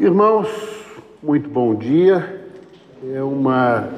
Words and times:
Irmãos, 0.00 0.48
muito 1.22 1.46
bom 1.50 1.74
dia. 1.74 2.48
É 3.12 3.22
uma, 3.22 3.90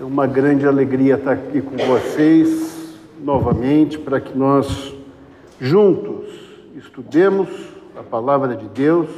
é 0.00 0.02
uma 0.02 0.26
grande 0.26 0.66
alegria 0.66 1.16
estar 1.16 1.32
aqui 1.32 1.60
com 1.60 1.76
vocês 1.76 2.96
novamente 3.20 3.98
para 3.98 4.18
que 4.18 4.34
nós 4.34 4.94
juntos 5.60 6.26
estudemos 6.74 7.50
a 7.94 8.02
palavra 8.02 8.56
de 8.56 8.66
Deus, 8.68 9.10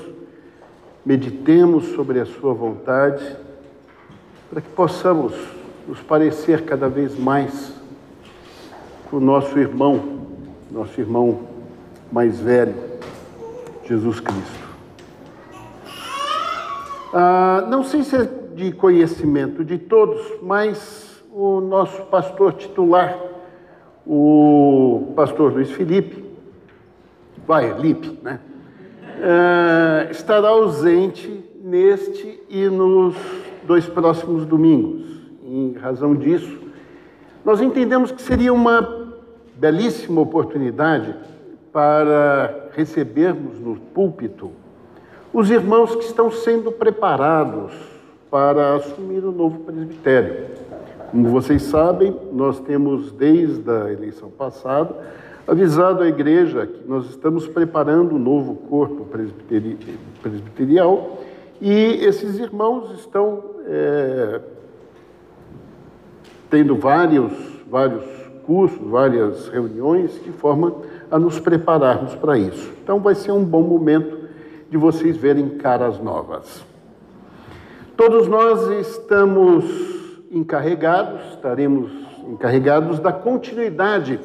meditemos 1.07 1.91
sobre 1.95 2.18
a 2.18 2.27
Sua 2.27 2.53
vontade, 2.53 3.25
para 4.50 4.61
que 4.61 4.71
possamos 4.71 5.32
nos 5.86 6.00
parecer 6.00 6.64
cada 6.64 6.89
vez 6.89 7.17
mais 7.17 7.72
com 9.09 9.18
o 9.18 9.21
nosso 9.21 9.57
irmão, 9.57 10.27
nosso 10.68 11.00
irmão 11.00 11.43
mais 12.11 12.41
velho, 12.41 12.75
Jesus 13.85 14.18
Cristo. 14.18 14.60
Ah, 17.13 17.67
não 17.69 17.82
sei 17.82 18.05
se 18.05 18.14
é 18.17 18.29
de 18.55 18.71
conhecimento 18.73 19.64
de 19.64 19.79
todos, 19.79 20.21
mas 20.43 21.25
o 21.32 21.61
nosso 21.61 22.03
pastor 22.05 22.53
titular, 22.53 23.18
o 24.07 25.13
pastor 25.17 25.53
Luiz 25.53 25.71
Felipe, 25.73 26.25
vai, 27.46 27.73
Lipe, 27.79 28.17
né? 28.23 28.39
Ah, 29.23 30.09
estará 30.11 30.51
ausente 30.51 31.45
neste 31.63 32.41
e 32.48 32.69
nos 32.69 33.17
dois 33.65 33.87
próximos 33.87 34.47
domingos. 34.47 35.03
Em 35.45 35.73
razão 35.73 36.15
disso, 36.15 36.61
nós 37.45 37.61
entendemos 37.61 38.12
que 38.12 38.23
seria 38.23 38.53
uma 38.53 39.17
belíssima 39.56 40.20
oportunidade 40.20 41.15
para 41.73 42.69
recebermos 42.73 43.59
no 43.59 43.77
púlpito 43.77 44.53
os 45.33 45.50
irmãos 45.50 45.95
que 45.95 46.05
estão 46.05 46.31
sendo 46.31 46.73
preparados 46.73 47.73
para 48.31 48.77
assumir 48.77 49.25
o 49.25 49.33
novo 49.33 49.61
presbitério. 49.61 50.47
Como 51.11 51.28
vocês 51.28 51.62
sabem, 51.62 52.17
nós 52.33 52.61
temos 52.61 53.11
desde 53.12 53.69
a 53.70 53.92
eleição 53.92 54.31
passada 54.31 54.95
avisado 55.47 56.03
a 56.03 56.09
igreja 56.09 56.67
que 56.67 56.89
nós 56.89 57.06
estamos 57.06 57.47
preparando 57.48 58.14
um 58.14 58.19
novo 58.19 58.55
corpo 58.55 59.05
presbiteri 59.05 59.77
presbiterial 60.22 61.19
e 61.61 61.75
esses 62.05 62.39
irmãos 62.39 62.92
estão 62.92 63.42
é, 63.67 64.41
tendo 66.48 66.77
vários, 66.77 67.33
vários 67.69 68.05
cursos, 68.44 68.78
várias 68.81 69.48
reuniões 69.48 70.22
de 70.22 70.31
forma 70.31 70.72
a 71.11 71.19
nos 71.19 71.41
prepararmos 71.41 72.15
para 72.15 72.39
isso. 72.39 72.72
Então 72.83 73.00
vai 73.00 73.17
ser 73.17 73.33
um 73.33 73.44
bom 73.44 73.62
momento 73.62 74.20
de 74.71 74.77
vocês 74.77 75.17
verem 75.17 75.59
caras 75.59 75.99
novas. 75.99 76.65
Todos 77.97 78.29
nós 78.29 78.69
estamos 78.87 79.65
encarregados, 80.31 81.21
estaremos 81.33 81.91
encarregados 82.29 83.01
da 83.01 83.12
continuidade 83.12 84.21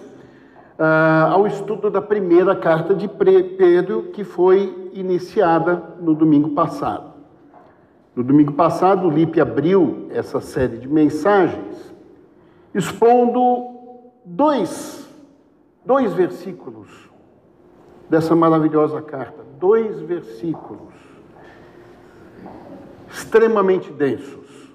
ah, 0.78 1.30
ao 1.32 1.48
estudo 1.48 1.90
da 1.90 2.02
primeira 2.02 2.56
carta 2.56 2.94
de 2.94 3.08
Pedro, 3.08 4.12
que 4.14 4.24
foi 4.24 4.92
iniciada 4.94 5.96
no 6.00 6.14
domingo 6.14 6.52
passado. 6.52 7.16
No 8.16 8.24
domingo 8.24 8.54
passado, 8.54 9.08
o 9.08 9.12
Lipe 9.12 9.42
abriu 9.42 10.08
essa 10.12 10.40
série 10.40 10.78
de 10.78 10.88
mensagens, 10.88 11.94
expondo 12.74 13.66
dois, 14.24 15.09
dois 15.84 16.14
versículos 16.14 17.05
dessa 18.09 18.36
maravilhosa 18.36 19.02
carta 19.02 19.44
dois 19.59 20.00
versículos 20.02 20.94
extremamente 23.09 23.91
densos, 23.91 24.74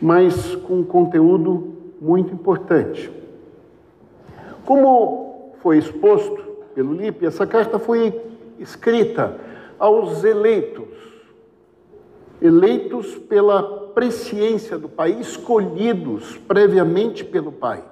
mas 0.00 0.54
com 0.56 0.78
um 0.78 0.84
conteúdo 0.84 1.74
muito 2.00 2.32
importante. 2.32 3.10
Como 4.64 5.52
foi 5.60 5.78
exposto 5.78 6.40
pelo 6.74 6.94
Lipe, 6.94 7.26
essa 7.26 7.46
carta 7.46 7.78
foi 7.78 8.18
escrita 8.58 9.38
aos 9.78 10.22
eleitos, 10.22 10.88
eleitos 12.40 13.16
pela 13.16 13.62
presciência 13.88 14.78
do 14.78 14.88
Pai, 14.88 15.10
escolhidos 15.12 16.36
previamente 16.46 17.24
pelo 17.24 17.50
Pai, 17.50 17.82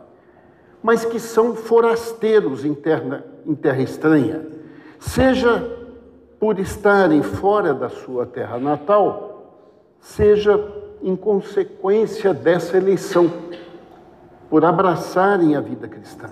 mas 0.88 1.04
que 1.04 1.20
são 1.20 1.54
forasteiros 1.54 2.64
em 2.64 2.72
terra, 2.72 3.22
em 3.46 3.54
terra 3.54 3.82
estranha 3.82 4.46
seja 4.98 5.70
por 6.40 6.58
estarem 6.58 7.22
fora 7.22 7.74
da 7.74 7.90
sua 7.90 8.24
terra 8.24 8.58
natal, 8.58 9.66
seja 10.00 10.58
em 11.02 11.14
consequência 11.14 12.32
dessa 12.32 12.78
eleição, 12.78 13.30
por 14.48 14.64
abraçarem 14.64 15.54
a 15.56 15.60
vida 15.60 15.86
cristã. 15.86 16.30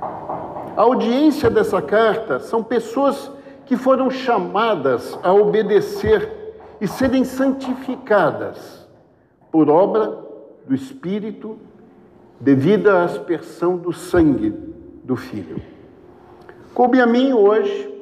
A 0.00 0.82
audiência 0.82 1.48
dessa 1.48 1.80
carta 1.80 2.40
são 2.40 2.60
pessoas 2.60 3.30
que 3.66 3.76
foram 3.76 4.10
chamadas 4.10 5.16
a 5.22 5.32
obedecer 5.32 6.56
e 6.80 6.88
serem 6.88 7.22
santificadas 7.22 8.84
por 9.52 9.70
obra 9.70 10.24
do 10.66 10.74
Espírito, 10.74 11.56
devido 12.40 12.88
à 12.88 13.04
aspersão 13.04 13.76
do 13.76 13.92
sangue 13.92 14.52
do 15.02 15.16
Filho. 15.16 15.60
Coube 16.74 17.00
a 17.00 17.06
mim 17.06 17.32
hoje 17.32 17.92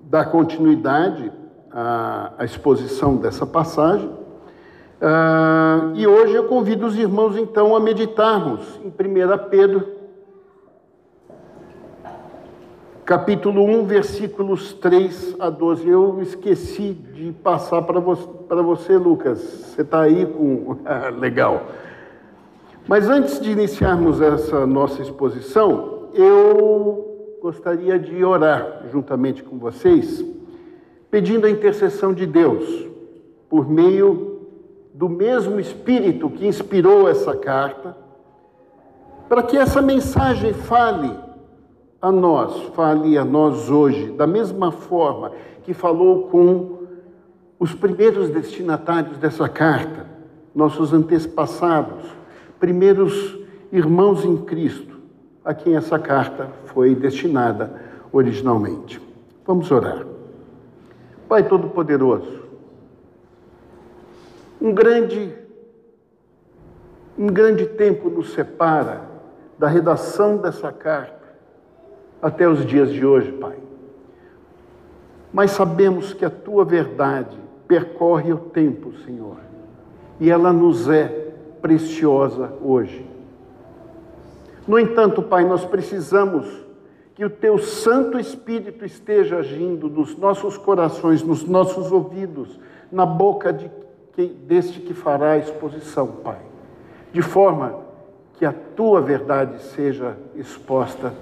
dar 0.00 0.26
continuidade 0.26 1.32
à, 1.70 2.32
à 2.38 2.44
exposição 2.44 3.16
dessa 3.16 3.46
passagem. 3.46 4.08
Uh, 4.08 5.94
e 5.94 6.06
hoje 6.06 6.34
eu 6.34 6.44
convido 6.44 6.86
os 6.86 6.98
irmãos 6.98 7.36
então 7.36 7.74
a 7.74 7.80
meditarmos 7.80 8.78
em 8.84 8.88
1 8.88 9.48
Pedro, 9.48 9.88
capítulo 13.06 13.64
1, 13.64 13.86
versículos 13.86 14.74
3 14.74 15.36
a 15.40 15.48
12. 15.48 15.88
Eu 15.88 16.20
esqueci 16.20 16.92
de 16.92 17.32
passar 17.32 17.82
para 17.82 17.98
você, 17.98 18.28
você, 18.62 18.96
Lucas. 18.96 19.38
Você 19.38 19.82
está 19.82 20.02
aí 20.02 20.26
com. 20.26 20.76
Legal. 21.18 21.62
Mas 22.90 23.08
antes 23.08 23.38
de 23.40 23.52
iniciarmos 23.52 24.20
essa 24.20 24.66
nossa 24.66 25.00
exposição, 25.00 26.08
eu 26.12 27.38
gostaria 27.40 27.96
de 27.96 28.24
orar 28.24 28.86
juntamente 28.90 29.44
com 29.44 29.60
vocês, 29.60 30.24
pedindo 31.08 31.46
a 31.46 31.50
intercessão 31.50 32.12
de 32.12 32.26
Deus, 32.26 32.88
por 33.48 33.70
meio 33.70 34.40
do 34.92 35.08
mesmo 35.08 35.60
Espírito 35.60 36.28
que 36.30 36.44
inspirou 36.44 37.08
essa 37.08 37.36
carta, 37.36 37.96
para 39.28 39.44
que 39.44 39.56
essa 39.56 39.80
mensagem 39.80 40.52
fale 40.52 41.16
a 42.02 42.10
nós, 42.10 42.60
fale 42.74 43.16
a 43.16 43.24
nós 43.24 43.70
hoje, 43.70 44.10
da 44.10 44.26
mesma 44.26 44.72
forma 44.72 45.30
que 45.62 45.72
falou 45.72 46.24
com 46.24 46.88
os 47.56 47.72
primeiros 47.72 48.30
destinatários 48.30 49.16
dessa 49.16 49.48
carta, 49.48 50.08
nossos 50.52 50.92
antepassados, 50.92 52.18
primeiros 52.60 53.38
irmãos 53.72 54.24
em 54.24 54.36
Cristo 54.36 55.00
a 55.42 55.54
quem 55.54 55.74
essa 55.74 55.98
carta 55.98 56.50
foi 56.66 56.94
destinada 56.94 57.82
originalmente. 58.12 59.00
Vamos 59.46 59.70
orar. 59.70 60.06
Pai 61.26 61.48
Todo-Poderoso, 61.48 62.40
um 64.60 64.74
grande, 64.74 65.32
um 67.18 67.28
grande 67.28 67.64
tempo 67.64 68.10
nos 68.10 68.32
separa 68.34 69.08
da 69.58 69.66
redação 69.66 70.36
dessa 70.36 70.70
carta 70.70 71.18
até 72.20 72.46
os 72.46 72.66
dias 72.66 72.92
de 72.92 73.06
hoje, 73.06 73.32
Pai. 73.32 73.56
Mas 75.32 75.52
sabemos 75.52 76.12
que 76.12 76.24
a 76.24 76.30
tua 76.30 76.64
verdade 76.64 77.38
percorre 77.66 78.32
o 78.32 78.38
tempo, 78.38 78.92
Senhor, 79.04 79.36
e 80.18 80.28
ela 80.28 80.52
nos 80.52 80.88
é 80.88 81.29
preciosa 81.60 82.52
hoje. 82.62 83.06
No 84.66 84.78
entanto, 84.78 85.22
Pai, 85.22 85.44
nós 85.44 85.64
precisamos 85.64 86.46
que 87.14 87.24
o 87.24 87.30
Teu 87.30 87.58
Santo 87.58 88.18
Espírito 88.18 88.84
esteja 88.84 89.38
agindo 89.38 89.88
nos 89.88 90.16
nossos 90.16 90.56
corações, 90.56 91.22
nos 91.22 91.44
nossos 91.44 91.92
ouvidos, 91.92 92.58
na 92.90 93.04
boca 93.04 93.52
de 93.52 93.70
deste 94.26 94.80
que 94.80 94.92
fará 94.92 95.32
a 95.32 95.38
exposição, 95.38 96.06
Pai, 96.06 96.40
de 97.12 97.22
forma 97.22 97.80
que 98.34 98.44
a 98.44 98.52
Tua 98.52 99.00
verdade 99.00 99.62
seja 99.62 100.16
exposta 100.34 101.12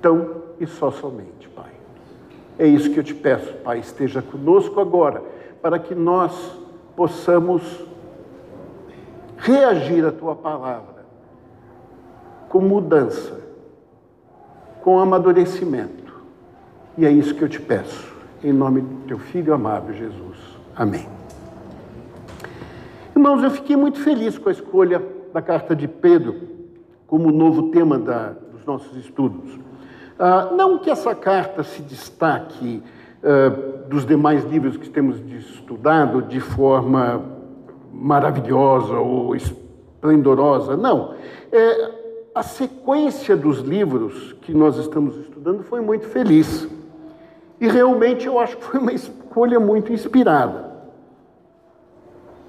tão 0.00 0.42
e 0.60 0.66
só 0.66 0.90
somente, 0.90 1.48
Pai. 1.48 1.70
É 2.58 2.66
isso 2.66 2.90
que 2.90 2.98
eu 2.98 3.04
te 3.04 3.14
peço, 3.14 3.52
Pai, 3.64 3.78
esteja 3.78 4.22
conosco 4.22 4.80
agora, 4.80 5.22
para 5.60 5.78
que 5.78 5.94
nós 5.94 6.58
possamos 6.94 7.62
reagir 9.44 10.04
à 10.06 10.10
Tua 10.10 10.34
palavra 10.34 11.04
com 12.48 12.60
mudança, 12.60 13.40
com 14.80 14.98
amadurecimento. 14.98 16.14
E 16.96 17.04
é 17.04 17.10
isso 17.10 17.34
que 17.34 17.42
eu 17.42 17.48
te 17.48 17.60
peço, 17.60 18.14
em 18.42 18.52
nome 18.52 18.80
do 18.80 19.06
teu 19.06 19.18
filho 19.18 19.52
amado 19.52 19.92
Jesus. 19.92 20.38
Amém. 20.74 21.06
Irmãos, 23.14 23.42
eu 23.42 23.50
fiquei 23.50 23.76
muito 23.76 23.98
feliz 24.00 24.38
com 24.38 24.48
a 24.48 24.52
escolha 24.52 25.02
da 25.32 25.42
carta 25.42 25.74
de 25.74 25.88
Pedro 25.88 26.36
como 27.06 27.30
novo 27.30 27.70
tema 27.70 27.98
da, 27.98 28.30
dos 28.52 28.64
nossos 28.64 28.96
estudos. 28.96 29.58
Ah, 30.18 30.50
não 30.56 30.78
que 30.78 30.90
essa 30.90 31.14
carta 31.14 31.62
se 31.62 31.82
destaque 31.82 32.82
ah, 33.22 33.88
dos 33.88 34.06
demais 34.06 34.44
livros 34.44 34.76
que 34.76 34.88
temos 34.88 35.18
estudado 35.20 36.22
de 36.22 36.40
forma 36.40 37.33
maravilhosa 37.94 38.98
ou 38.98 39.34
esplendorosa, 39.36 40.76
não. 40.76 41.14
É, 41.52 41.90
a 42.34 42.42
sequência 42.42 43.36
dos 43.36 43.60
livros 43.60 44.32
que 44.42 44.52
nós 44.52 44.76
estamos 44.76 45.16
estudando 45.16 45.62
foi 45.62 45.80
muito 45.80 46.06
feliz. 46.06 46.68
E 47.60 47.68
realmente 47.68 48.26
eu 48.26 48.38
acho 48.38 48.56
que 48.56 48.64
foi 48.64 48.80
uma 48.80 48.92
escolha 48.92 49.60
muito 49.60 49.92
inspirada. 49.92 50.74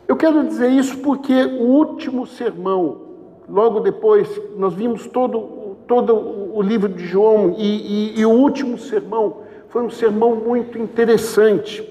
Eu 0.08 0.16
quero 0.16 0.44
dizer 0.46 0.70
isso 0.70 0.98
porque 0.98 1.34
o 1.44 1.64
último 1.64 2.26
sermão, 2.26 3.02
logo 3.48 3.80
depois, 3.80 4.30
nós 4.58 4.74
vimos 4.74 5.08
todo, 5.08 5.78
todo 5.88 6.16
o 6.54 6.62
livro 6.62 6.90
de 6.90 7.06
João, 7.06 7.56
e, 7.58 8.14
e, 8.14 8.20
e 8.20 8.26
o 8.26 8.32
último 8.32 8.78
sermão 8.78 9.38
foi 9.70 9.84
um 9.84 9.90
sermão 9.90 10.36
muito 10.36 10.78
interessante. 10.78 11.88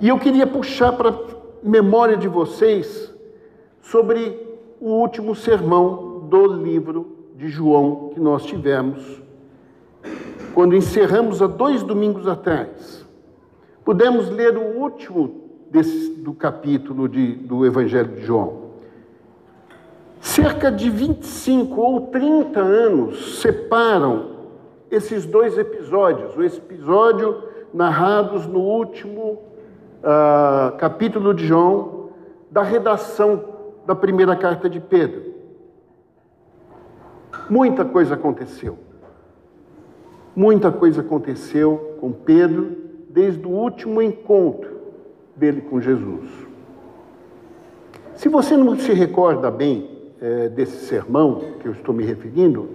E 0.00 0.08
eu 0.08 0.18
queria 0.18 0.46
puxar 0.46 0.92
para 0.92 1.12
memória 1.66 2.16
de 2.16 2.28
vocês 2.28 3.12
sobre 3.82 4.58
o 4.80 4.90
último 4.90 5.34
sermão 5.34 6.26
do 6.28 6.46
livro 6.46 7.16
de 7.34 7.48
João 7.48 8.10
que 8.14 8.20
nós 8.20 8.44
tivemos, 8.44 9.20
quando 10.54 10.76
encerramos 10.76 11.42
há 11.42 11.46
dois 11.46 11.82
domingos 11.82 12.28
atrás. 12.28 13.04
Pudemos 13.84 14.30
ler 14.30 14.56
o 14.56 14.78
último 14.78 15.42
desse, 15.70 16.10
do 16.14 16.32
capítulo 16.32 17.08
de, 17.08 17.34
do 17.34 17.66
Evangelho 17.66 18.14
de 18.14 18.24
João. 18.24 18.66
Cerca 20.20 20.70
de 20.70 20.88
25 20.88 21.80
ou 21.80 22.00
30 22.08 22.60
anos 22.60 23.40
separam 23.40 24.36
esses 24.90 25.26
dois 25.26 25.58
episódios, 25.58 26.36
o 26.36 26.42
episódio 26.42 27.42
narrados 27.74 28.46
no 28.46 28.60
último 28.60 29.55
uh, 30.02 30.76
capítulo 30.76 31.34
de 31.34 31.46
João, 31.46 32.10
da 32.50 32.62
redação 32.62 33.44
da 33.86 33.94
primeira 33.94 34.34
carta 34.36 34.68
de 34.68 34.80
Pedro. 34.80 35.34
Muita 37.48 37.84
coisa 37.84 38.14
aconteceu. 38.14 38.78
Muita 40.34 40.70
coisa 40.70 41.00
aconteceu 41.00 41.96
com 42.00 42.12
Pedro 42.12 42.76
desde 43.08 43.46
o 43.46 43.50
último 43.50 44.02
encontro 44.02 44.76
dele 45.34 45.62
com 45.62 45.80
Jesus. 45.80 46.28
Se 48.14 48.28
você 48.28 48.56
não 48.56 48.76
se 48.78 48.92
recorda 48.92 49.50
bem 49.50 49.90
é, 50.20 50.48
desse 50.48 50.86
sermão 50.86 51.40
que 51.60 51.68
eu 51.68 51.72
estou 51.72 51.94
me 51.94 52.04
referindo, 52.04 52.68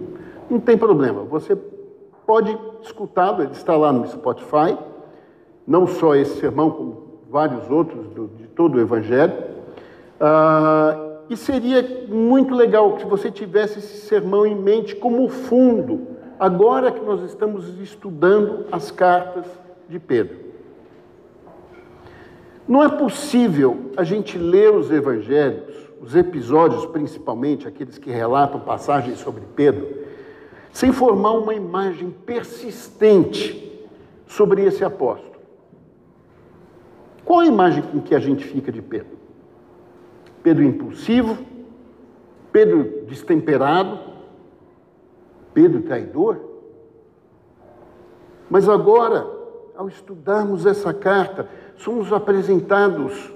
não 0.48 0.60
tem 0.60 0.76
problema, 0.76 1.22
você 1.22 1.56
pode 2.26 2.56
escutá-lo, 2.82 3.42
ele 3.42 3.52
está 3.52 3.76
lá 3.76 3.92
no 3.92 4.06
Spotify, 4.06 4.78
não 5.66 5.86
só 5.86 6.14
esse 6.14 6.40
sermão, 6.40 6.70
como 6.70 7.01
vários 7.32 7.70
outros 7.70 8.06
do, 8.08 8.28
de 8.28 8.46
todo 8.48 8.76
o 8.76 8.80
Evangelho. 8.80 9.32
Ah, 10.20 11.08
e 11.30 11.36
seria 11.36 12.06
muito 12.08 12.54
legal 12.54 12.96
que 12.96 13.06
você 13.06 13.30
tivesse 13.30 13.78
esse 13.78 14.06
sermão 14.06 14.46
em 14.46 14.54
mente 14.54 14.94
como 14.94 15.26
fundo, 15.30 16.08
agora 16.38 16.92
que 16.92 17.00
nós 17.00 17.22
estamos 17.22 17.80
estudando 17.80 18.66
as 18.70 18.90
cartas 18.90 19.46
de 19.88 19.98
Pedro. 19.98 20.36
Não 22.68 22.84
é 22.84 22.88
possível 22.88 23.90
a 23.96 24.04
gente 24.04 24.36
ler 24.36 24.70
os 24.70 24.90
evangelhos, 24.90 25.74
os 26.02 26.14
episódios 26.14 26.84
principalmente, 26.84 27.66
aqueles 27.66 27.96
que 27.96 28.10
relatam 28.10 28.60
passagens 28.60 29.18
sobre 29.18 29.42
Pedro, 29.56 29.88
sem 30.70 30.92
formar 30.92 31.32
uma 31.32 31.54
imagem 31.54 32.10
persistente 32.10 33.88
sobre 34.26 34.64
esse 34.64 34.84
apóstolo. 34.84 35.31
Qual 37.24 37.40
a 37.40 37.46
imagem 37.46 37.82
com 37.82 38.00
que 38.00 38.14
a 38.14 38.18
gente 38.18 38.44
fica 38.44 38.72
de 38.72 38.82
Pedro? 38.82 39.16
Pedro 40.42 40.62
impulsivo, 40.62 41.38
Pedro 42.50 43.04
destemperado, 43.06 43.98
Pedro 45.54 45.82
traidor? 45.82 46.40
Mas 48.50 48.68
agora, 48.68 49.26
ao 49.76 49.88
estudarmos 49.88 50.66
essa 50.66 50.92
carta, 50.92 51.48
somos 51.76 52.12
apresentados 52.12 53.32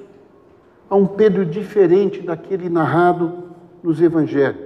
a 0.91 0.97
um 0.97 1.07
Pedro 1.07 1.45
diferente 1.45 2.21
daquele 2.21 2.69
narrado 2.69 3.45
nos 3.83 4.01
evangelhos. 4.01 4.66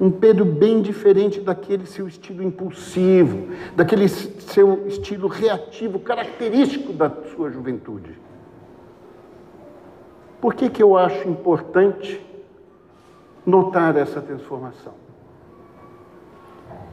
Um 0.00 0.10
Pedro 0.10 0.44
bem 0.44 0.80
diferente 0.80 1.40
daquele 1.40 1.86
seu 1.86 2.06
estilo 2.06 2.42
impulsivo, 2.42 3.48
daquele 3.74 4.08
seu 4.08 4.86
estilo 4.86 5.26
reativo, 5.26 5.98
característico 5.98 6.92
da 6.92 7.10
sua 7.34 7.50
juventude. 7.50 8.18
Por 10.40 10.54
que, 10.54 10.70
que 10.70 10.82
eu 10.82 10.96
acho 10.96 11.28
importante 11.28 12.24
notar 13.44 13.96
essa 13.96 14.20
transformação? 14.20 14.94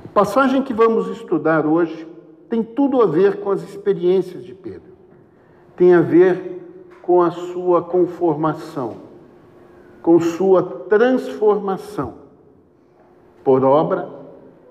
A 0.04 0.08
passagem 0.14 0.64
que 0.64 0.74
vamos 0.74 1.08
estudar 1.10 1.66
hoje 1.66 2.08
tem 2.50 2.64
tudo 2.64 3.02
a 3.02 3.06
ver 3.06 3.40
com 3.42 3.52
as 3.52 3.62
experiências 3.62 4.44
de 4.44 4.56
Pedro 4.56 4.96
tem 5.76 5.94
a 5.94 6.02
ver 6.02 6.62
com 7.02 7.22
a 7.22 7.32
sua 7.32 7.82
conformação, 7.84 8.98
com 10.02 10.20
sua 10.20 10.64
transformação, 10.64 12.25
por 13.46 13.64
obra 13.64 14.10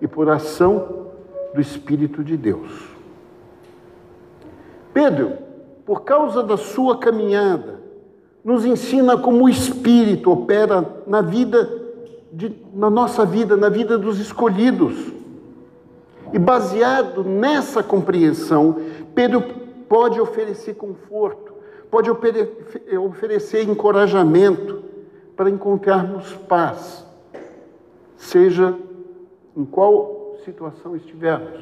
e 0.01 0.09
por 0.09 0.29
ação 0.29 1.07
do 1.55 1.61
Espírito 1.61 2.25
de 2.25 2.37
Deus. 2.37 2.91
Pedro, 4.93 5.39
por 5.87 6.03
causa 6.03 6.43
da 6.43 6.57
sua 6.57 6.99
caminhada, 6.99 7.81
nos 8.45 8.67
ensina 8.67 9.17
como 9.17 9.45
o 9.45 9.49
Espírito 9.49 10.31
opera 10.31 10.85
na 11.07 11.23
vida, 11.23 11.71
de, 12.33 12.55
na 12.75 12.91
nossa 12.91 13.25
vida, 13.25 13.57
na 13.57 13.69
vida 13.69 13.97
dos 13.97 14.19
escolhidos. 14.19 15.13
E 16.33 16.39
baseado 16.39 17.23
nessa 17.23 17.81
compreensão, 17.81 18.77
Pedro 19.15 19.41
pode 19.89 20.21
oferecer 20.21 20.75
conforto, 20.75 21.55
pode 21.91 22.11
oferecer 22.11 23.63
encorajamento 23.69 24.83
para 25.37 25.49
encontrarmos 25.49 26.33
paz, 26.49 27.07
seja 28.17 28.77
em 29.57 29.65
qual 29.65 30.37
situação 30.45 30.97
estivermos. 30.97 31.61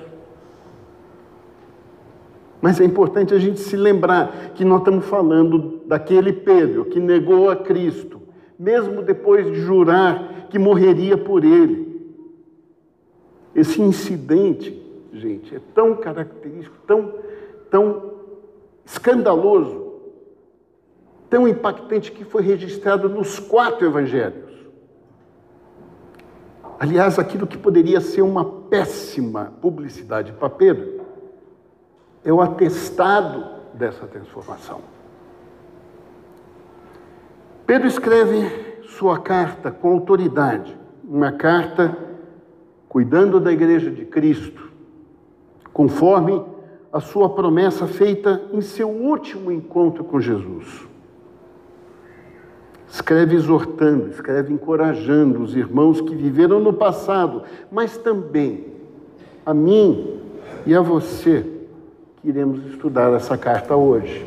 Mas 2.60 2.80
é 2.80 2.84
importante 2.84 3.34
a 3.34 3.38
gente 3.38 3.58
se 3.58 3.76
lembrar 3.76 4.52
que 4.54 4.64
nós 4.64 4.78
estamos 4.78 5.04
falando 5.06 5.80
daquele 5.84 6.32
Pedro 6.32 6.84
que 6.84 7.00
negou 7.00 7.50
a 7.50 7.56
Cristo, 7.56 8.22
mesmo 8.56 9.02
depois 9.02 9.46
de 9.46 9.56
jurar 9.56 10.46
que 10.48 10.58
morreria 10.58 11.18
por 11.18 11.44
ele. 11.44 11.92
Esse 13.54 13.82
incidente, 13.82 14.80
gente, 15.12 15.56
é 15.56 15.60
tão 15.74 15.96
característico, 15.96 16.76
tão, 16.86 17.12
tão 17.68 18.12
escandaloso, 18.84 19.92
tão 21.28 21.48
impactante 21.48 22.12
que 22.12 22.24
foi 22.24 22.42
registrado 22.42 23.08
nos 23.08 23.40
quatro 23.40 23.86
evangelhos. 23.86 24.51
Aliás, 26.82 27.16
aquilo 27.16 27.46
que 27.46 27.56
poderia 27.56 28.00
ser 28.00 28.22
uma 28.22 28.44
péssima 28.44 29.52
publicidade 29.60 30.32
para 30.32 30.50
Pedro 30.50 31.02
é 32.24 32.32
o 32.32 32.40
atestado 32.40 33.44
dessa 33.72 34.04
transformação. 34.04 34.80
Pedro 37.64 37.86
escreve 37.86 38.80
sua 38.98 39.20
carta 39.20 39.70
com 39.70 39.92
autoridade, 39.92 40.76
uma 41.04 41.30
carta 41.30 41.96
cuidando 42.88 43.38
da 43.38 43.52
igreja 43.52 43.88
de 43.88 44.04
Cristo, 44.04 44.68
conforme 45.72 46.44
a 46.92 46.98
sua 46.98 47.30
promessa 47.30 47.86
feita 47.86 48.42
em 48.52 48.60
seu 48.60 48.88
último 48.88 49.52
encontro 49.52 50.02
com 50.02 50.20
Jesus. 50.20 50.88
Escreve 52.92 53.34
exortando, 53.34 54.10
escreve 54.10 54.52
encorajando 54.52 55.42
os 55.42 55.56
irmãos 55.56 56.02
que 56.02 56.14
viveram 56.14 56.60
no 56.60 56.74
passado, 56.74 57.42
mas 57.70 57.96
também 57.96 58.66
a 59.46 59.54
mim 59.54 60.20
e 60.66 60.74
a 60.74 60.82
você 60.82 61.42
que 62.20 62.28
iremos 62.28 62.66
estudar 62.66 63.10
essa 63.14 63.38
carta 63.38 63.74
hoje. 63.74 64.26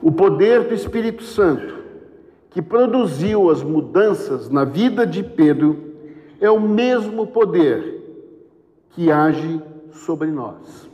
O 0.00 0.10
poder 0.10 0.62
do 0.68 0.72
Espírito 0.72 1.22
Santo, 1.22 1.74
que 2.48 2.62
produziu 2.62 3.50
as 3.50 3.62
mudanças 3.62 4.48
na 4.48 4.64
vida 4.64 5.06
de 5.06 5.22
Pedro, 5.22 5.92
é 6.40 6.50
o 6.50 6.58
mesmo 6.58 7.26
poder 7.26 8.00
que 8.92 9.12
age 9.12 9.60
sobre 9.90 10.28
nós 10.28 10.90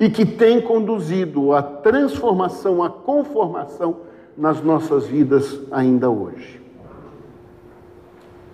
e 0.00 0.10
que 0.10 0.26
tem 0.26 0.60
conduzido 0.60 1.52
a 1.52 1.62
transformação, 1.62 2.82
a 2.82 2.90
conformação 2.90 4.05
nas 4.36 4.62
nossas 4.62 5.06
vidas 5.06 5.60
ainda 5.70 6.10
hoje. 6.10 6.60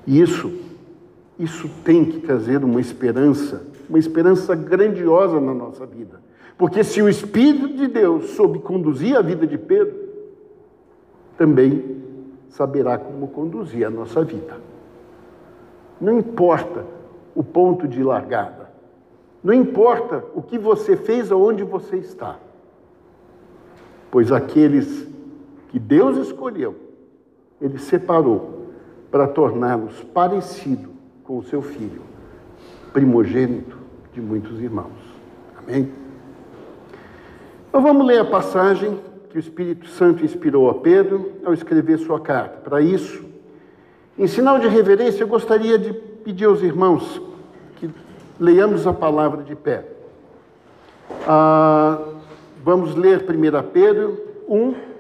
E 0.07 0.21
isso, 0.21 0.53
isso 1.39 1.69
tem 1.85 2.05
que 2.05 2.21
trazer 2.21 2.65
uma 2.65 2.81
esperança, 2.81 3.67
uma 3.89 3.99
esperança 3.99 4.55
grandiosa 4.55 5.41
na 5.41 5.55
nossa 5.55 5.87
vida. 5.87 6.21
Porque 6.57 6.85
se 6.85 7.03
o 7.03 7.09
Espírito 7.09 7.77
de 7.77 7.89
Deus 7.89 8.31
soube 8.31 8.61
conduzir 8.61 9.17
a 9.17 9.23
vida 9.23 9.47
de 9.47 9.59
Pedro, 9.59 9.95
também 11.37 12.03
saberá 12.51 12.99
como 12.99 13.29
conduzir 13.29 13.87
a 13.87 13.91
nossa 13.91 14.23
vida. 14.23 14.61
Não 16.01 16.19
importa 16.19 16.85
o 17.35 17.43
ponto 17.43 17.89
de 17.89 18.03
largada, 18.03 18.71
não 19.43 19.55
importa 19.55 20.25
o 20.35 20.43
que 20.43 20.59
você 20.59 20.97
fez 20.97 21.31
ou 21.31 21.49
onde 21.49 21.65
você 21.65 21.97
está, 21.97 22.39
pois 24.11 24.31
aqueles 24.31 25.12
que 25.73 25.79
Deus 25.79 26.19
escolheu, 26.19 26.77
Ele 27.59 27.79
separou 27.79 28.69
para 29.11 29.27
torná-los 29.27 30.05
parecido 30.13 30.91
com 31.25 31.39
o 31.39 31.43
seu 31.43 31.63
filho, 31.63 32.03
primogênito 32.93 33.79
de 34.13 34.21
muitos 34.21 34.61
irmãos. 34.61 34.93
Amém? 35.57 35.91
Então 37.69 37.81
vamos 37.81 38.07
ler 38.07 38.19
a 38.19 38.25
passagem 38.25 39.01
que 39.31 39.39
o 39.39 39.41
Espírito 39.41 39.89
Santo 39.89 40.23
inspirou 40.23 40.69
a 40.69 40.75
Pedro 40.75 41.33
ao 41.43 41.55
escrever 41.55 41.99
sua 41.99 42.21
carta. 42.21 42.59
Para 42.59 42.83
isso, 42.83 43.25
em 44.19 44.27
sinal 44.27 44.59
de 44.59 44.69
reverência, 44.69 45.23
eu 45.23 45.29
gostaria 45.29 45.79
de 45.79 45.95
pedir 45.95 46.45
aos 46.45 46.63
irmãos 46.63 47.23
que 47.77 47.89
leiamos 48.39 48.87
a 48.87 48.93
palavra 48.93 49.43
de 49.43 49.57
pé. 49.57 49.87
Ah, 51.27 51.99
vamos 52.63 52.95
ler 52.95 53.25
1 53.25 53.71
Pedro 53.73 54.21
1, 54.47 54.92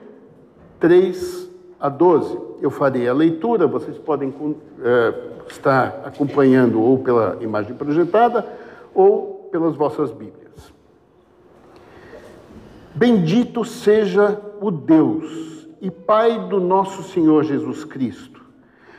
3 0.83 1.49
a 1.79 1.89
12. 1.89 2.37
Eu 2.61 2.69
farei 2.69 3.09
a 3.09 3.15
leitura, 3.15 3.69
vocês 3.69 3.97
podem 3.99 4.35
é, 4.83 5.15
estar 5.49 6.03
acompanhando 6.05 6.83
ou 6.83 6.99
pela 6.99 7.39
imagem 7.41 7.73
projetada 7.73 8.45
ou 8.93 9.49
pelas 9.53 9.77
vossas 9.77 10.11
Bíblias. 10.11 10.73
Bendito 12.93 13.65
seja 13.65 14.41
o 14.61 14.73
Deus 14.73 15.69
e 15.81 15.89
Pai 15.89 16.49
do 16.49 16.59
nosso 16.59 17.05
Senhor 17.05 17.45
Jesus 17.45 17.85
Cristo, 17.85 18.43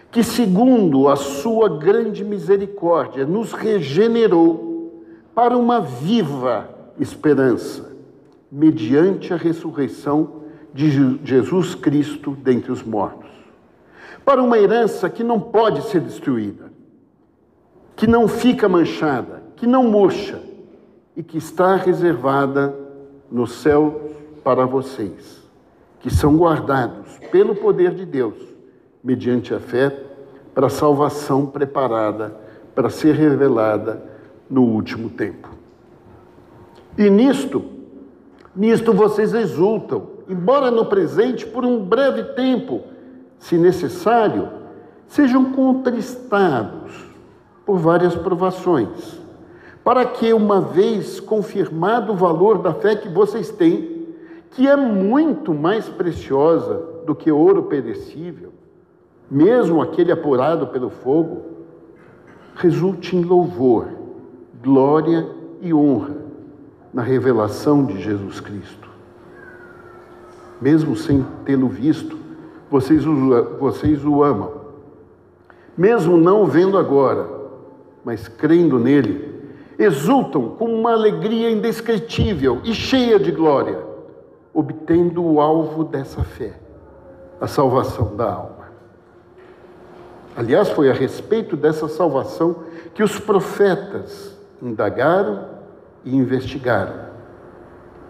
que, 0.09 0.23
segundo 0.23 1.09
a 1.09 1.17
sua 1.17 1.67
grande 1.67 2.23
misericórdia, 2.23 3.25
nos 3.25 3.51
regenerou 3.51 5.03
para 5.35 5.57
uma 5.57 5.81
viva 5.81 6.69
esperança, 6.97 7.91
mediante 8.49 9.33
a 9.33 9.37
ressurreição 9.37 10.42
de 10.73 11.19
Jesus 11.23 11.75
Cristo 11.75 12.31
dentre 12.31 12.71
os 12.71 12.81
mortos, 12.81 13.29
para 14.25 14.41
uma 14.41 14.57
herança 14.57 15.09
que 15.09 15.23
não 15.23 15.39
pode 15.39 15.83
ser 15.83 16.01
destruída, 16.01 16.71
que 17.95 18.07
não 18.07 18.27
fica 18.27 18.67
manchada, 18.67 19.43
que 19.55 19.67
não 19.67 19.83
murcha 19.83 20.41
e 21.15 21.21
que 21.21 21.37
está 21.37 21.75
reservada 21.75 22.73
no 23.29 23.45
céu 23.45 24.11
para 24.43 24.65
vocês, 24.65 25.43
que 25.99 26.09
são 26.09 26.35
guardados 26.35 27.19
pelo 27.31 27.55
poder 27.55 27.93
de 27.93 28.05
Deus, 28.05 28.35
mediante 29.03 29.53
a 29.53 29.59
fé, 29.59 29.89
para 30.53 30.67
a 30.67 30.69
salvação 30.69 31.45
preparada 31.45 32.35
para 32.75 32.89
ser 32.89 33.15
revelada 33.15 34.03
no 34.49 34.63
último 34.63 35.09
tempo. 35.09 35.49
E 36.97 37.09
nisto, 37.09 37.63
nisto 38.55 38.93
vocês 38.93 39.33
exultam, 39.33 40.12
embora 40.27 40.71
no 40.71 40.85
presente, 40.85 41.45
por 41.45 41.65
um 41.65 41.83
breve 41.83 42.23
tempo, 42.33 42.81
se 43.39 43.57
necessário, 43.57 44.49
sejam 45.07 45.51
contristados 45.51 47.05
por 47.65 47.77
várias 47.77 48.15
provações 48.15 49.23
para 49.83 50.05
que, 50.05 50.33
uma 50.33 50.61
vez 50.61 51.19
confirmado 51.19 52.13
o 52.13 52.15
valor 52.15 52.59
da 52.59 52.73
fé 52.73 52.95
que 52.95 53.09
vocês 53.09 53.49
têm, 53.51 54.07
que 54.51 54.67
é 54.67 54.75
muito 54.75 55.53
mais 55.53 55.89
preciosa 55.89 56.81
do 57.05 57.13
que 57.13 57.31
ouro 57.31 57.63
perecível, 57.63 58.53
mesmo 59.29 59.81
aquele 59.81 60.11
apurado 60.11 60.67
pelo 60.67 60.89
fogo, 60.89 61.41
resulte 62.55 63.15
em 63.15 63.23
louvor, 63.23 63.87
glória 64.61 65.27
e 65.61 65.73
honra 65.73 66.15
na 66.93 67.01
revelação 67.01 67.83
de 67.85 67.99
Jesus 68.01 68.39
Cristo. 68.39 68.82
Mesmo 70.63 70.96
sem 70.96 71.25
tê-lo 71.43 71.67
visto, 71.67 72.17
vocês 72.72 73.05
o, 73.05 73.58
vocês 73.60 74.05
o 74.05 74.24
amam. 74.24 74.50
Mesmo 75.77 76.15
não 76.15 76.46
vendo 76.46 76.77
agora, 76.77 77.27
mas 78.01 78.29
crendo 78.29 78.79
nele, 78.79 79.43
exultam 79.77 80.51
com 80.51 80.74
uma 80.74 80.93
alegria 80.93 81.51
indescritível 81.51 82.62
e 82.63 82.74
cheia 82.74 83.20
de 83.20 83.29
glória, 83.29 83.77
obtendo 84.53 85.22
o 85.22 85.41
alvo 85.41 85.84
dessa 85.84 86.24
fé, 86.24 86.53
a 87.41 87.48
salvação 87.48 88.15
da 88.15 88.32
alma. 88.32 88.70
Aliás, 90.34 90.70
foi 90.70 90.89
a 90.89 90.93
respeito 90.93 91.58
dessa 91.58 91.89
salvação 91.89 92.63
que 92.93 93.03
os 93.03 93.20
profetas 93.20 94.39
indagaram 94.62 95.46
e 96.05 96.15
investigaram. 96.15 97.12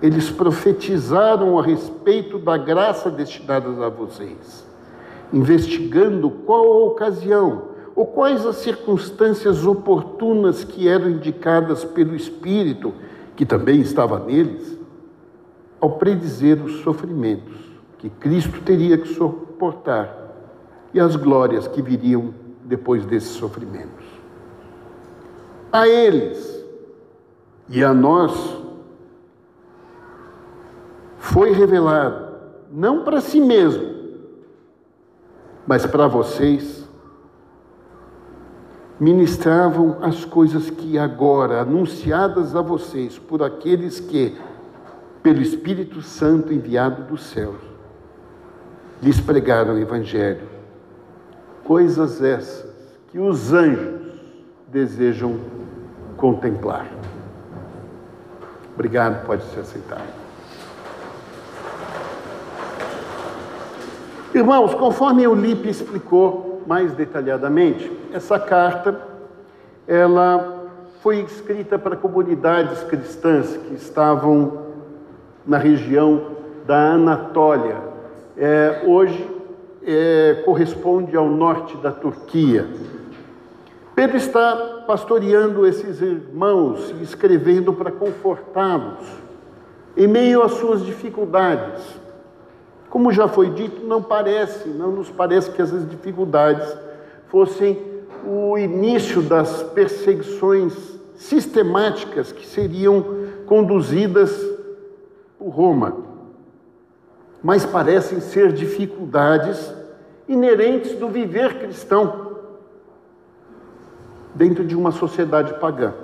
Eles 0.04 0.30
profetizaram 0.30 1.58
a 1.58 1.64
respeito 1.64 2.38
da 2.38 2.58
graça 2.58 3.10
destinada 3.10 3.70
a 3.86 3.88
vocês, 3.88 4.68
investigando 5.32 6.30
qual 6.30 6.66
a 6.66 6.86
ocasião 6.88 7.70
ou 7.96 8.06
quais 8.06 8.46
as 8.46 8.58
circunstâncias 8.58 9.66
oportunas 9.66 10.66
que 10.66 10.90
eram 10.90 11.10
indicadas 11.10 11.86
pelo 11.86 12.14
Espírito, 12.14 12.94
que 13.34 13.46
também 13.46 13.80
estava 13.80 14.20
neles, 14.20 14.78
ao 15.80 15.92
predizer 15.92 16.62
os 16.62 16.82
sofrimentos 16.82 17.74
que 18.04 18.10
Cristo 18.10 18.62
teria 18.64 18.98
que 18.98 19.08
suportar 19.08 20.34
e 20.94 21.00
as 21.00 21.16
glórias 21.16 21.66
que 21.70 21.82
viriam 21.82 22.34
depois 22.66 23.06
desses 23.06 23.30
sofrimentos. 23.30 24.06
A 25.72 25.88
eles 25.88 26.62
e 27.70 27.82
a 27.82 27.94
nós 27.94 28.63
foi 31.34 31.52
revelado, 31.52 32.28
não 32.72 33.04
para 33.04 33.20
si 33.20 33.42
mesmo, 33.42 33.92
mas 35.66 35.84
para 35.84 36.08
vocês 36.08 36.88
ministravam 39.00 39.98
as 40.04 40.24
coisas 40.24 40.70
que 40.70 40.96
agora, 40.96 41.62
anunciadas 41.62 42.56
a 42.56 42.62
vocês 42.62 43.18
por 43.18 43.42
aqueles 43.42 44.00
que, 44.00 44.38
pelo 45.24 45.42
Espírito 45.42 46.04
Santo 46.04 46.54
enviado 46.54 47.02
dos 47.06 47.24
céus, 47.24 47.58
lhes 49.02 49.20
pregaram 49.20 49.74
o 49.74 49.80
Evangelho. 49.80 50.48
Coisas 51.64 52.22
essas 52.22 52.72
que 53.08 53.18
os 53.18 53.52
anjos 53.52 54.04
desejam 54.68 55.40
contemplar. 56.16 56.86
Obrigado, 58.76 59.26
pode 59.26 59.42
ser 59.46 59.62
aceitado. 59.62 60.23
Irmãos, 64.34 64.74
conforme 64.74 65.28
o 65.28 65.36
Lipe 65.36 65.70
explicou, 65.70 66.64
mais 66.66 66.94
detalhadamente, 66.94 67.92
essa 68.12 68.40
carta 68.40 69.00
ela 69.88 70.72
foi 71.02 71.20
escrita 71.20 71.78
para 71.78 71.96
comunidades 71.96 72.82
cristãs 72.84 73.58
que 73.58 73.76
estavam 73.76 74.64
na 75.46 75.58
região 75.58 76.32
da 76.66 76.94
Anatólia. 76.94 77.78
É, 78.36 78.82
hoje 78.88 79.30
é, 79.86 80.42
corresponde 80.46 81.16
ao 81.16 81.30
norte 81.30 81.78
da 81.78 81.92
Turquia. 81.92 82.68
Pedro 83.94 84.18
está 84.18 84.84
pastoreando 84.88 85.68
esses 85.68 86.02
irmãos 86.02 86.92
e 87.00 87.04
escrevendo 87.04 87.72
para 87.72 87.92
confortá-los 87.92 89.06
em 89.96 90.08
meio 90.08 90.42
às 90.42 90.54
suas 90.54 90.84
dificuldades. 90.84 92.03
Como 92.94 93.12
já 93.12 93.28
foi 93.28 93.50
dito, 93.50 93.84
não 93.88 94.04
parece, 94.04 94.70
não 94.70 94.92
nos 94.92 95.10
parece 95.10 95.50
que 95.50 95.60
essas 95.60 95.90
dificuldades 95.90 96.78
fossem 97.26 97.82
o 98.24 98.56
início 98.56 99.20
das 99.20 99.64
perseguições 99.64 100.76
sistemáticas 101.16 102.32
que 102.32 102.46
seriam 102.46 103.04
conduzidas 103.48 104.40
por 105.40 105.50
Roma. 105.50 105.98
Mas 107.42 107.66
parecem 107.66 108.20
ser 108.20 108.54
dificuldades 108.54 109.74
inerentes 110.30 110.96
do 110.96 111.10
viver 111.10 111.62
cristão 111.62 112.38
dentro 114.36 114.64
de 114.64 114.76
uma 114.76 114.92
sociedade 114.92 115.56
pagã. 115.56 115.96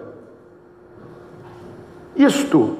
Isto, 2.15 2.77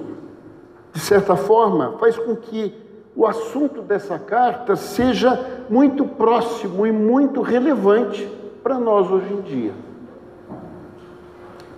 de 0.92 1.00
certa 1.00 1.36
forma, 1.36 1.96
faz 2.00 2.18
com 2.18 2.36
que 2.36 2.89
o 3.16 3.26
assunto 3.26 3.82
dessa 3.82 4.18
carta 4.18 4.76
seja 4.76 5.66
muito 5.70 6.06
próximo 6.06 6.86
e 6.86 6.92
muito 6.92 7.42
relevante 7.42 8.28
para 8.64 8.80
nós 8.80 9.10
hoje 9.10 9.34
em 9.34 9.42
dia. 9.42 9.74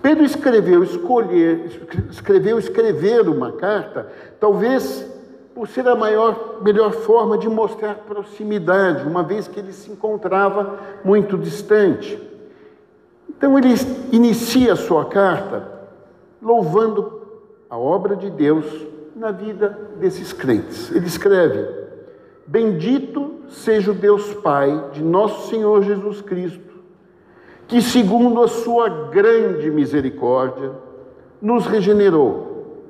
Pedro 0.01 0.23
escreveu 0.23 0.83
escolher, 0.83 1.81
escreveu 2.09 2.57
escrever 2.57 3.29
uma 3.29 3.51
carta, 3.53 4.11
talvez 4.39 5.07
por 5.53 5.67
ser 5.67 5.87
a 5.87 5.95
maior, 5.95 6.59
melhor 6.61 6.91
forma 6.91 7.37
de 7.37 7.47
mostrar 7.47 7.95
proximidade, 7.95 9.07
uma 9.07 9.21
vez 9.21 9.47
que 9.47 9.59
ele 9.59 9.73
se 9.73 9.91
encontrava 9.91 10.79
muito 11.03 11.37
distante. 11.37 12.19
Então 13.29 13.57
ele 13.57 13.73
inicia 14.11 14.73
a 14.73 14.75
sua 14.75 15.05
carta 15.05 15.67
louvando 16.41 17.21
a 17.69 17.77
obra 17.77 18.15
de 18.15 18.29
Deus 18.29 18.65
na 19.21 19.29
vida 19.29 19.77
desses 19.99 20.33
crentes. 20.33 20.91
Ele 20.91 21.05
escreve: 21.05 21.63
Bendito 22.47 23.35
seja 23.49 23.91
o 23.91 23.93
Deus 23.93 24.33
Pai 24.33 24.89
de 24.93 25.03
nosso 25.03 25.47
Senhor 25.47 25.83
Jesus 25.83 26.21
Cristo, 26.21 26.73
que, 27.67 27.81
segundo 27.83 28.41
a 28.41 28.47
sua 28.47 28.89
grande 29.11 29.69
misericórdia, 29.69 30.71
nos 31.39 31.67
regenerou 31.67 32.81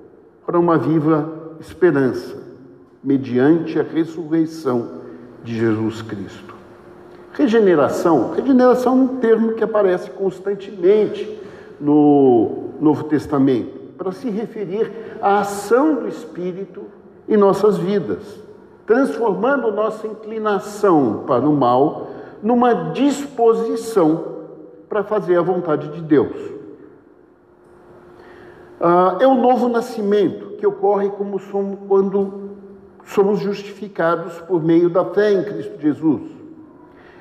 para 0.46 0.58
uma 0.58 0.78
viva 0.78 1.58
esperança, 1.60 2.38
mediante 3.04 3.78
a 3.78 3.84
ressurreição 3.84 5.02
de 5.44 5.60
Jesus 5.60 6.02
Cristo. 6.02 6.56
Regeneração, 7.34 8.32
regeneração 8.34 8.94
é 8.94 9.02
um 9.02 9.08
termo 9.18 9.54
que 9.54 9.64
aparece 9.64 10.10
constantemente 10.12 11.40
no 11.80 12.70
Novo 12.80 13.04
Testamento 13.06 13.81
para 14.02 14.12
se 14.14 14.32
referir 14.32 14.92
à 15.22 15.42
ação 15.42 15.94
do 15.94 16.08
Espírito 16.08 16.86
em 17.30 17.38
nossas 17.38 17.78
vidas, 17.78 18.44
transformando 18.88 19.72
nossa 19.72 20.08
inclinação 20.08 21.24
para 21.28 21.48
o 21.48 21.54
mal 21.54 22.08
numa 22.42 22.74
disposição 22.94 24.40
para 24.90 25.04
fazer 25.04 25.38
a 25.38 25.44
vontade 25.44 25.90
de 25.90 26.02
Deus. 26.02 26.36
Ah, 28.80 29.18
é 29.20 29.28
o 29.28 29.36
novo 29.36 29.70
nascimento 29.70 30.58
que 30.58 30.66
ocorre 30.66 31.12
como 31.12 31.38
somos, 31.38 31.78
quando 31.88 32.50
somos 33.06 33.40
justificados 33.40 34.34
por 34.48 34.64
meio 34.64 34.90
da 34.90 35.06
fé 35.06 35.32
em 35.32 35.44
Cristo 35.44 35.80
Jesus. 35.80 36.24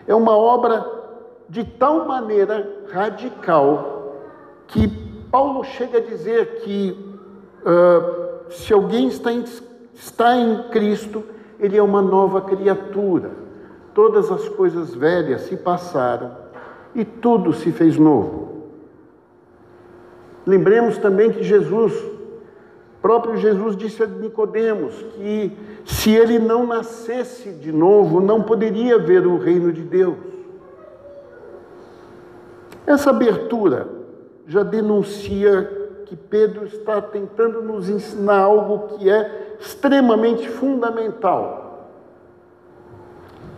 É 0.07 0.15
uma 0.15 0.35
obra 0.35 0.91
de 1.47 1.63
tal 1.63 2.07
maneira 2.07 2.87
radical 2.91 4.15
que 4.67 4.89
Paulo 5.31 5.63
chega 5.63 5.99
a 5.99 6.01
dizer 6.01 6.61
que 6.63 6.97
uh, 7.63 8.51
se 8.51 8.73
alguém 8.73 9.07
está 9.09 9.33
em, 9.33 9.45
está 9.95 10.37
em 10.37 10.65
Cristo, 10.71 11.23
ele 11.59 11.77
é 11.77 11.83
uma 11.83 12.03
nova 12.03 12.41
criatura. 12.41 13.31
Todas 13.95 14.31
as 14.31 14.49
coisas 14.49 14.95
velhas 14.95 15.43
se 15.43 15.57
passaram 15.57 16.37
e 16.95 17.05
tudo 17.05 17.53
se 17.53 17.71
fez 17.71 17.97
novo. 17.97 18.51
Lembremos 20.45 20.99
também 20.99 21.31
que 21.31 21.45
Jesus, 21.45 21.95
próprio 23.01 23.37
Jesus 23.37 23.77
disse 23.77 24.03
a 24.03 24.07
Nicodemos 24.07 24.95
que 25.15 25.57
se 25.85 26.11
ele 26.11 26.41
não 26.41 26.67
nascesse 26.67 27.53
de 27.53 27.71
novo, 27.71 28.21
não 28.21 28.43
poderia 28.43 28.99
ver 28.99 29.27
o 29.27 29.39
reino 29.39 29.73
de 29.73 29.83
Deus. 29.83 30.17
Essa 32.85 33.11
abertura 33.11 34.00
já 34.51 34.65
denuncia 34.65 36.03
que 36.07 36.17
Pedro 36.17 36.67
está 36.67 37.01
tentando 37.01 37.63
nos 37.63 37.89
ensinar 37.89 38.41
algo 38.41 38.97
que 38.97 39.09
é 39.09 39.55
extremamente 39.61 40.49
fundamental. 40.49 41.89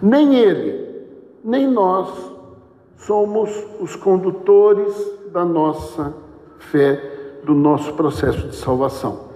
Nem 0.03 0.35
ele, 0.35 1.09
nem 1.43 1.67
nós 1.67 2.11
somos 2.99 3.51
os 3.81 3.97
condutores 3.97 4.95
da 5.33 5.47
nossa 5.47 6.12
fé, 6.59 7.40
do 7.43 7.55
nosso 7.55 7.95
processo 7.95 8.49
de 8.49 8.57
salvação. 8.57 9.31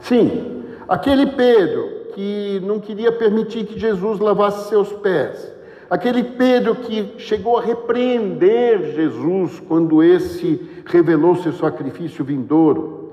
Sim, 0.00 0.64
aquele 0.88 1.26
Pedro 1.26 2.14
que 2.14 2.58
não 2.64 2.80
queria 2.80 3.12
permitir 3.12 3.66
que 3.66 3.78
Jesus 3.78 4.18
lavasse 4.18 4.70
seus 4.70 4.90
pés, 4.94 5.52
Aquele 5.90 6.22
Pedro 6.22 6.76
que 6.76 7.14
chegou 7.18 7.58
a 7.58 7.62
repreender 7.62 8.94
Jesus 8.94 9.58
quando 9.66 10.04
esse 10.04 10.70
revelou 10.86 11.34
seu 11.34 11.52
sacrifício 11.52 12.24
vindouro. 12.24 13.10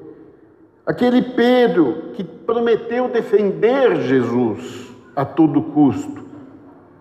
Aquele 0.86 1.24
Pedro 1.24 2.12
que 2.14 2.24
prometeu 2.24 3.10
defender 3.10 3.96
Jesus 4.04 4.96
a 5.16 5.26
todo 5.26 5.60
custo. 5.60 6.24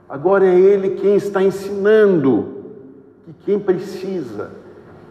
Agora 0.08 0.46
é 0.46 0.58
ele 0.58 0.96
quem 0.96 1.16
está 1.16 1.42
ensinando 1.42 2.54
que 3.26 3.34
quem 3.44 3.58
precisa 3.58 4.52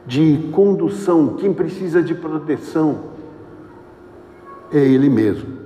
de 0.07 0.49
condução, 0.51 1.35
quem 1.35 1.53
precisa 1.53 2.01
de 2.01 2.15
proteção, 2.15 3.11
é 4.73 4.79
ele 4.79 5.09
mesmo. 5.09 5.59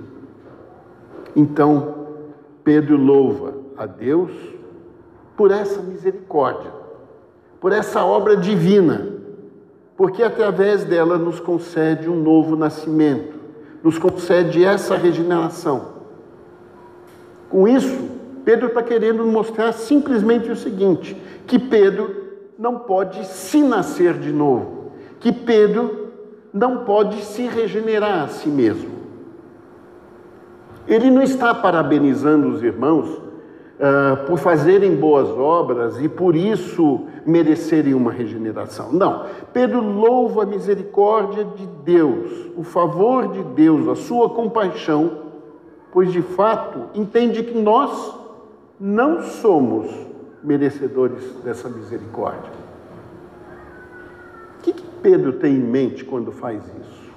Então, 1.33 2.07
Pedro 2.65 2.97
louva 2.97 3.53
a 3.77 3.85
Deus 3.85 4.58
por 5.39 5.51
essa 5.51 5.81
misericórdia, 5.81 6.69
por 7.61 7.71
essa 7.71 8.03
obra 8.03 8.35
divina, 8.35 9.07
porque 9.95 10.21
através 10.21 10.83
dela 10.83 11.17
nos 11.17 11.39
concede 11.39 12.09
um 12.09 12.21
novo 12.21 12.57
nascimento, 12.57 13.39
nos 13.81 13.97
concede 13.97 14.65
essa 14.65 14.97
regeneração. 14.97 15.93
Com 17.49 17.69
isso, 17.69 18.09
Pedro 18.43 18.67
está 18.67 18.83
querendo 18.83 19.25
mostrar 19.25 19.71
simplesmente 19.71 20.51
o 20.51 20.57
seguinte: 20.57 21.15
que 21.47 21.57
Pedro 21.57 22.13
não 22.57 22.79
pode 22.79 23.25
se 23.25 23.61
nascer 23.61 24.15
de 24.15 24.33
novo, 24.33 24.91
que 25.21 25.31
Pedro 25.31 26.09
não 26.51 26.83
pode 26.83 27.23
se 27.23 27.47
regenerar 27.47 28.25
a 28.25 28.27
si 28.27 28.49
mesmo. 28.49 28.91
Ele 30.85 31.09
não 31.09 31.21
está 31.21 31.55
parabenizando 31.55 32.49
os 32.49 32.61
irmãos 32.61 33.28
uh, 33.79 34.25
por 34.25 34.37
fazerem 34.37 34.95
boas 34.95 35.29
obras 35.29 35.99
e 35.99 36.09
por 36.09 36.35
isso 36.35 37.07
merecerem 37.25 37.93
uma 37.93 38.11
regeneração. 38.11 38.91
Não. 38.91 39.25
Pedro 39.53 39.81
louva 39.81 40.43
a 40.43 40.45
misericórdia 40.45 41.45
de 41.45 41.65
Deus, 41.83 42.51
o 42.57 42.63
favor 42.63 43.31
de 43.31 43.41
Deus, 43.43 43.87
a 43.87 43.95
sua 43.95 44.29
compaixão, 44.29 45.23
pois 45.91 46.11
de 46.11 46.21
fato 46.21 46.89
entende 46.93 47.43
que 47.43 47.57
nós 47.57 48.17
não 48.79 49.21
somos 49.21 49.89
merecedores 50.43 51.33
dessa 51.43 51.69
misericórdia. 51.69 52.59
O 54.57 54.61
que, 54.61 54.73
que 54.73 54.83
Pedro 55.01 55.33
tem 55.33 55.55
em 55.55 55.59
mente 55.59 56.03
quando 56.03 56.31
faz 56.31 56.61
isso? 56.63 57.09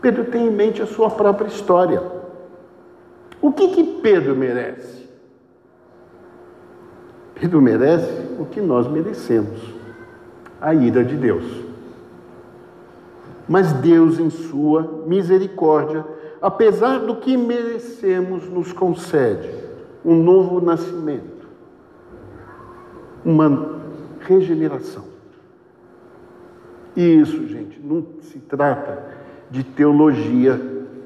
Pedro 0.00 0.24
tem 0.24 0.46
em 0.46 0.50
mente 0.50 0.82
a 0.82 0.86
sua 0.86 1.08
própria 1.10 1.48
história. 1.48 2.02
O 3.44 3.52
que, 3.52 3.68
que 3.68 3.84
Pedro 4.00 4.34
merece? 4.34 5.06
Pedro 7.34 7.60
merece 7.60 8.26
o 8.40 8.46
que 8.46 8.58
nós 8.58 8.90
merecemos: 8.90 9.60
a 10.58 10.72
ira 10.72 11.04
de 11.04 11.14
Deus. 11.14 11.44
Mas 13.46 13.70
Deus, 13.74 14.18
em 14.18 14.30
Sua 14.30 15.04
misericórdia, 15.06 16.06
apesar 16.40 17.00
do 17.00 17.16
que 17.16 17.36
merecemos, 17.36 18.48
nos 18.48 18.72
concede 18.72 19.50
um 20.02 20.14
novo 20.22 20.58
nascimento, 20.62 21.46
uma 23.22 23.78
regeneração. 24.20 25.04
E 26.96 27.20
isso, 27.20 27.46
gente, 27.46 27.78
não 27.78 28.06
se 28.22 28.38
trata 28.38 29.04
de 29.50 29.62
teologia 29.62 30.58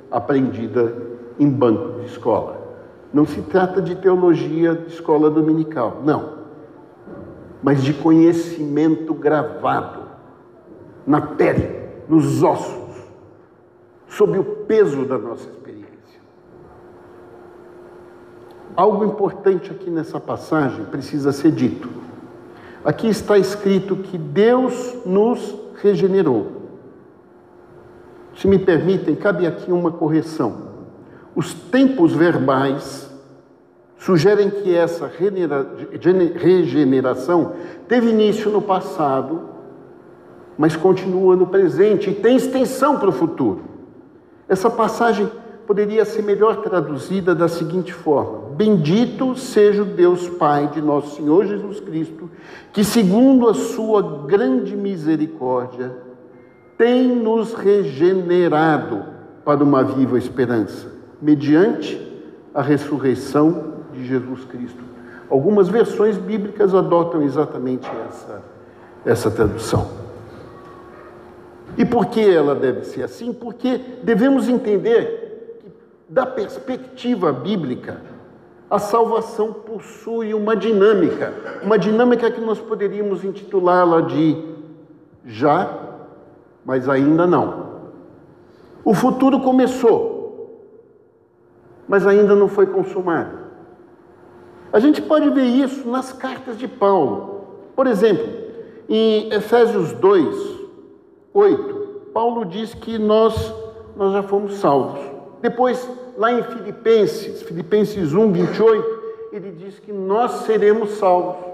aprendida 0.09 1.18
em 1.39 1.49
banco 1.49 2.01
de 2.01 2.07
escola. 2.07 2.59
Não 3.13 3.25
se 3.25 3.41
trata 3.43 3.81
de 3.81 3.95
teologia 3.97 4.75
de 4.75 4.89
escola 4.89 5.31
dominical, 5.31 6.03
não. 6.05 6.39
Mas 7.63 7.83
de 7.83 7.95
conhecimento 7.95 9.15
gravado 9.15 10.03
na 11.07 11.21
pele, 11.21 11.89
nos 12.09 12.43
ossos, 12.43 13.03
sob 14.07 14.39
o 14.39 14.45
peso 14.45 15.07
da 15.07 15.17
nossa 15.17 15.49
experiência. 15.49 15.89
Algo 18.77 19.05
importante 19.05 19.71
aqui 19.71 19.91
nessa 19.91 20.21
passagem 20.21 20.85
precisa 20.85 21.33
ser 21.33 21.51
dito. 21.51 21.89
Aqui 22.85 23.09
está 23.09 23.37
escrito 23.37 23.97
que 23.97 24.17
Deus 24.17 24.99
nos 25.05 25.57
regenerou. 25.83 26.59
Se 28.37 28.47
me 28.47 28.59
permitem, 28.59 29.17
cabe 29.17 29.47
aqui 29.47 29.73
uma 29.73 29.91
correção. 29.91 30.68
Os 31.35 31.53
tempos 31.55 32.13
verbais 32.13 33.09
sugerem 33.97 34.51
que 34.51 34.75
essa 34.75 35.11
regeneração 36.37 37.53
teve 37.87 38.11
início 38.11 38.51
no 38.51 38.63
passado 38.63 39.59
mas 40.59 40.75
continua 40.75 41.37
no 41.37 41.47
presente 41.47 42.11
e 42.11 42.15
tem 42.15 42.35
extensão 42.35 42.99
para 42.99 43.09
o 43.09 43.13
futuro. 43.13 43.61
Essa 44.49 44.69
passagem 44.69 45.31
poderia 45.65 46.05
ser 46.05 46.23
melhor 46.23 46.57
traduzida 46.63 47.33
da 47.33 47.47
seguinte 47.47 47.95
forma: 47.95 48.51
Bendito 48.57 49.37
seja 49.37 49.83
o 49.83 49.87
Deus 49.87 50.29
Pai 50.29 50.67
de 50.67 50.83
nosso 50.83 51.15
Senhor 51.15 51.47
Jesus 51.47 51.79
Cristo, 51.79 52.29
que, 52.73 52.83
segundo 52.83 53.49
a 53.49 53.55
sua 53.55 54.27
grande 54.27 54.77
misericórdia, 54.77 55.97
tem 56.77 57.07
nos 57.07 57.55
regenerado 57.55 59.05
para 59.45 59.63
uma 59.63 59.85
viva 59.85 60.19
esperança, 60.19 60.89
mediante 61.21 62.01
a 62.55 62.63
ressurreição 62.63 63.75
de 63.93 64.07
Jesus 64.07 64.45
Cristo. 64.45 64.83
Algumas 65.31 65.69
versões 65.69 66.17
bíblicas 66.17 66.75
adotam 66.75 67.23
exatamente 67.23 67.89
essa, 68.09 68.43
essa 69.05 69.31
tradução. 69.31 69.89
E 71.77 71.85
por 71.85 72.07
que 72.07 72.29
ela 72.29 72.55
deve 72.55 72.85
ser 72.85 73.03
assim? 73.03 73.33
Porque 73.33 73.81
devemos 74.03 74.49
entender 74.49 75.59
que, 75.61 75.71
da 76.09 76.25
perspectiva 76.25 77.33
bíblica, 77.33 78.01
a 78.71 78.79
salvação 78.79 79.53
possui 79.53 80.35
uma 80.35 80.57
dinâmica, 80.57 81.33
uma 81.63 81.79
dinâmica 81.79 82.31
que 82.31 82.41
nós 82.41 82.59
poderíamos 82.59 83.25
intitulá-la 83.25 84.03
de 84.03 84.37
já, 85.25 85.71
mas 86.65 86.89
ainda 86.89 87.27
não. 87.27 87.69
O 88.85 88.95
futuro 88.95 89.41
começou, 89.41 90.18
mas 91.89 92.07
ainda 92.07 92.35
não 92.35 92.47
foi 92.47 92.67
consumado. 92.67 93.39
A 94.73 94.79
gente 94.79 95.01
pode 95.01 95.31
ver 95.31 95.45
isso 95.45 95.89
nas 95.89 96.13
cartas 96.13 96.59
de 96.59 96.69
Paulo. 96.69 97.47
Por 97.75 97.87
exemplo, 97.87 98.27
em 98.89 99.33
Efésios 99.33 99.93
2, 99.95 100.59
8, 101.33 101.79
Paulo 102.13 102.45
diz 102.45 102.75
que 102.75 102.99
nós, 102.99 103.55
nós 103.97 104.13
já 104.13 104.23
fomos 104.23 104.55
salvos. 104.57 105.01
Depois, 105.41 105.89
lá 106.17 106.33
em 106.33 106.43
Filipenses, 106.43 107.43
Filipenses 107.43 108.13
1, 108.13 108.33
28, 108.33 108.99
ele 109.33 109.53
diz 109.53 109.79
que 109.79 109.93
nós 109.93 110.33
seremos 110.45 110.91
salvos. 110.93 111.49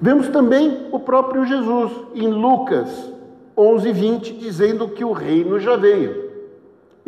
Vemos 0.00 0.28
também 0.28 0.88
o 0.92 1.00
próprio 1.00 1.44
Jesus 1.44 1.92
em 2.14 2.28
Lucas 2.28 3.12
11, 3.56 3.92
20, 3.92 4.32
dizendo 4.34 4.88
que 4.88 5.04
o 5.04 5.12
reino 5.12 5.58
já 5.58 5.74
veio. 5.74 6.27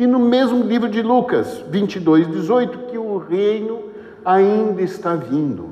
E 0.01 0.07
no 0.07 0.17
mesmo 0.17 0.63
livro 0.63 0.89
de 0.89 0.99
Lucas 1.03 1.63
22, 1.69 2.27
18, 2.27 2.87
que 2.87 2.97
o 2.97 3.19
reino 3.19 3.83
ainda 4.25 4.81
está 4.81 5.15
vindo. 5.15 5.69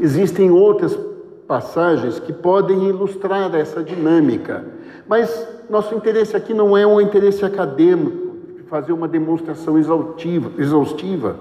Existem 0.00 0.50
outras 0.50 0.98
passagens 1.46 2.18
que 2.18 2.32
podem 2.32 2.88
ilustrar 2.88 3.54
essa 3.54 3.84
dinâmica, 3.84 4.64
mas 5.06 5.46
nosso 5.70 5.94
interesse 5.94 6.36
aqui 6.36 6.52
não 6.52 6.76
é 6.76 6.84
um 6.84 7.00
interesse 7.00 7.44
acadêmico, 7.44 8.36
de 8.56 8.62
fazer 8.64 8.92
uma 8.92 9.06
demonstração 9.06 9.78
exaustiva, 9.78 10.50
exaustiva. 10.58 11.36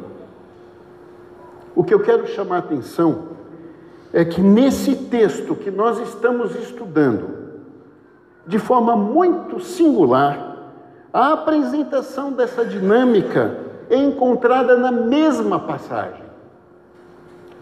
O 1.76 1.84
que 1.84 1.96
eu 1.96 2.02
quero 2.02 2.28
chamar 2.28 2.58
a 2.58 2.60
atenção 2.60 3.30
é 4.14 4.24
que 4.24 4.42
nesse 4.42 4.96
texto 4.96 5.56
que 5.56 5.72
nós 5.72 6.00
estamos 6.00 6.54
estudando, 6.54 7.30
de 8.46 8.60
forma 8.60 8.96
muito 8.96 9.60
singular, 9.60 10.53
a 11.14 11.34
apresentação 11.34 12.32
dessa 12.32 12.66
dinâmica 12.66 13.60
é 13.88 13.96
encontrada 13.96 14.76
na 14.76 14.92
mesma 14.92 15.60
passagem. 15.60 16.24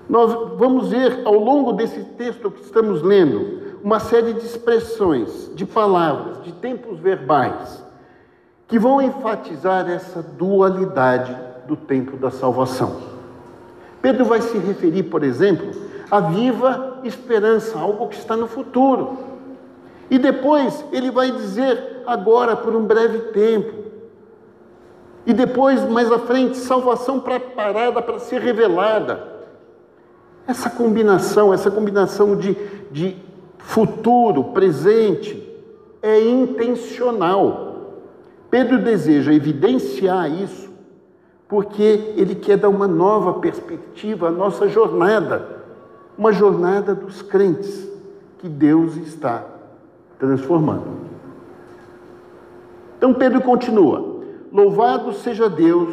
Nós 0.07 0.33
vamos 0.57 0.89
ver 0.89 1.21
ao 1.25 1.35
longo 1.35 1.73
desse 1.73 2.01
texto 2.01 2.49
que 2.49 2.61
estamos 2.61 3.01
lendo 3.01 3.79
uma 3.83 3.99
série 3.99 4.33
de 4.33 4.45
expressões, 4.45 5.51
de 5.53 5.65
palavras, 5.65 6.41
de 6.43 6.53
tempos 6.53 6.97
verbais, 6.99 7.83
que 8.67 8.79
vão 8.79 9.01
enfatizar 9.01 9.89
essa 9.89 10.21
dualidade 10.21 11.35
do 11.67 11.75
tempo 11.75 12.15
da 12.15 12.31
salvação. 12.31 13.01
Pedro 14.01 14.23
vai 14.23 14.41
se 14.41 14.57
referir, 14.57 15.03
por 15.03 15.23
exemplo, 15.23 15.71
à 16.09 16.21
viva 16.21 16.99
esperança, 17.03 17.77
algo 17.77 18.07
que 18.07 18.15
está 18.15 18.37
no 18.37 18.47
futuro. 18.47 19.17
E 20.09 20.17
depois 20.17 20.85
ele 20.91 21.11
vai 21.11 21.31
dizer 21.31 21.90
agora 22.11 22.55
por 22.55 22.75
um 22.75 22.85
breve 22.85 23.31
tempo. 23.31 23.73
E 25.25 25.33
depois, 25.33 25.87
mais 25.89 26.11
à 26.11 26.19
frente, 26.19 26.57
salvação 26.57 27.19
preparada 27.19 28.01
para 28.01 28.19
ser 28.19 28.41
revelada. 28.41 29.31
Essa 30.47 30.69
combinação, 30.69 31.53
essa 31.53 31.69
combinação 31.69 32.35
de, 32.35 32.55
de 32.91 33.15
futuro, 33.59 34.45
presente, 34.45 35.47
é 36.01 36.19
intencional. 36.19 37.99
Pedro 38.49 38.79
deseja 38.79 39.33
evidenciar 39.33 40.29
isso 40.31 40.71
porque 41.47 42.13
ele 42.15 42.33
quer 42.33 42.57
dar 42.57 42.69
uma 42.69 42.87
nova 42.87 43.39
perspectiva 43.39 44.29
à 44.29 44.31
nossa 44.31 44.69
jornada, 44.69 45.63
uma 46.17 46.31
jornada 46.31 46.95
dos 46.95 47.21
crentes 47.21 47.89
que 48.39 48.47
Deus 48.47 48.95
está 48.95 49.45
transformando. 50.17 51.10
Então 53.01 53.15
Pedro 53.15 53.41
continua: 53.41 54.21
Louvado 54.53 55.11
seja 55.11 55.49
Deus 55.49 55.89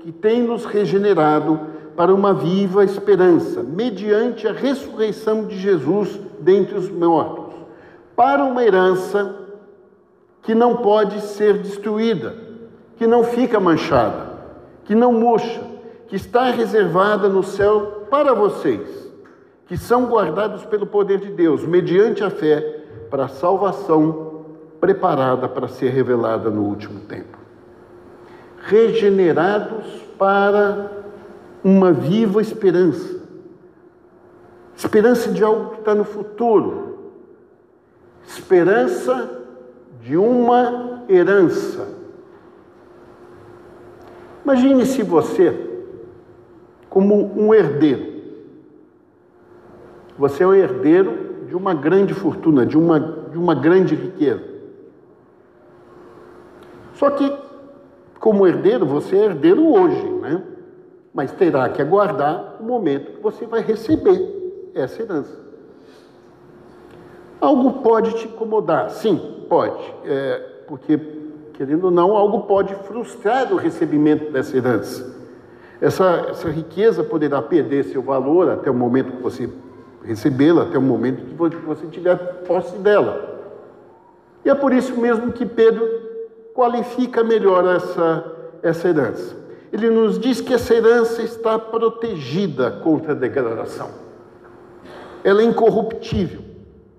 que 0.00 0.10
tem 0.10 0.42
nos 0.42 0.64
regenerado 0.64 1.60
para 1.96 2.12
uma 2.12 2.34
viva 2.34 2.84
esperança, 2.84 3.62
mediante 3.62 4.48
a 4.48 4.52
ressurreição 4.52 5.46
de 5.46 5.56
Jesus 5.56 6.18
dentre 6.40 6.76
os 6.76 6.90
mortos, 6.90 7.54
para 8.16 8.42
uma 8.42 8.64
herança 8.64 9.36
que 10.42 10.52
não 10.52 10.78
pode 10.78 11.20
ser 11.20 11.58
destruída, 11.58 12.34
que 12.96 13.06
não 13.06 13.22
fica 13.22 13.60
manchada, 13.60 14.26
que 14.84 14.96
não 14.96 15.12
murcha, 15.12 15.60
que 16.08 16.16
está 16.16 16.50
reservada 16.50 17.28
no 17.28 17.44
céu 17.44 18.06
para 18.10 18.34
vocês, 18.34 19.12
que 19.68 19.76
são 19.76 20.06
guardados 20.06 20.64
pelo 20.64 20.86
poder 20.86 21.20
de 21.20 21.30
Deus, 21.30 21.64
mediante 21.64 22.24
a 22.24 22.30
fé, 22.30 22.82
para 23.08 23.26
a 23.26 23.28
salvação 23.28 24.37
preparada 24.80 25.48
para 25.48 25.68
ser 25.68 25.90
revelada 25.90 26.50
no 26.50 26.62
último 26.62 27.00
tempo. 27.00 27.38
Regenerados 28.62 29.86
para 30.18 30.90
uma 31.62 31.92
viva 31.92 32.40
esperança. 32.40 33.18
Esperança 34.76 35.30
de 35.30 35.42
algo 35.42 35.70
que 35.70 35.80
está 35.80 35.94
no 35.94 36.04
futuro. 36.04 36.98
Esperança 38.26 39.42
de 40.02 40.16
uma 40.16 41.04
herança. 41.08 41.88
Imagine 44.44 44.86
se 44.86 45.02
você, 45.02 45.68
como 46.88 47.32
um 47.36 47.52
herdeiro, 47.52 48.18
você 50.16 50.42
é 50.42 50.46
um 50.46 50.54
herdeiro 50.54 51.46
de 51.46 51.56
uma 51.56 51.74
grande 51.74 52.14
fortuna, 52.14 52.64
de 52.64 52.76
uma, 52.76 52.98
de 52.98 53.38
uma 53.38 53.54
grande 53.54 53.94
riqueza. 53.94 54.47
Só 56.98 57.10
que, 57.10 57.32
como 58.18 58.44
herdeiro, 58.44 58.84
você 58.84 59.16
é 59.16 59.24
herdeiro 59.26 59.64
hoje, 59.64 60.04
né? 60.20 60.42
mas 61.14 61.30
terá 61.30 61.68
que 61.68 61.80
aguardar 61.80 62.56
o 62.60 62.64
momento 62.64 63.12
que 63.12 63.22
você 63.22 63.46
vai 63.46 63.60
receber 63.60 64.70
essa 64.74 65.02
herança. 65.02 65.38
Algo 67.40 67.82
pode 67.84 68.14
te 68.14 68.26
incomodar? 68.26 68.90
Sim, 68.90 69.44
pode, 69.48 69.94
é, 70.04 70.62
porque, 70.66 70.98
querendo 71.54 71.84
ou 71.84 71.90
não, 71.92 72.16
algo 72.16 72.42
pode 72.42 72.74
frustrar 72.74 73.52
o 73.52 73.56
recebimento 73.56 74.32
dessa 74.32 74.56
herança. 74.56 75.16
Essa, 75.80 76.26
essa 76.30 76.48
riqueza 76.48 77.04
poderá 77.04 77.40
perder 77.40 77.84
seu 77.84 78.02
valor 78.02 78.50
até 78.50 78.68
o 78.68 78.74
momento 78.74 79.12
que 79.12 79.22
você 79.22 79.48
recebê-la, 80.02 80.64
até 80.64 80.76
o 80.76 80.82
momento 80.82 81.24
que 81.24 81.64
você 81.64 81.86
tiver 81.86 82.16
posse 82.44 82.76
dela. 82.78 83.38
E 84.44 84.50
é 84.50 84.54
por 84.54 84.72
isso 84.72 85.00
mesmo 85.00 85.30
que 85.30 85.46
Pedro 85.46 85.97
qualifica 86.58 87.22
melhor 87.22 87.64
essa, 87.66 88.24
essa 88.62 88.88
herança 88.88 89.38
ele 89.72 89.90
nos 89.90 90.18
diz 90.18 90.40
que 90.40 90.54
essa 90.54 90.74
herança 90.74 91.22
está 91.22 91.58
protegida 91.58 92.70
contra 92.70 93.12
a 93.12 93.14
degradação. 93.14 93.90
Ela 95.22 95.42
é 95.42 95.44
incorruptível, 95.44 96.40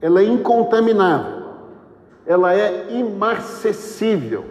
ela 0.01 0.21
é 0.21 0.23
incontaminável, 0.23 1.45
ela 2.25 2.53
é 2.53 2.87
imarcessível. 2.91 4.45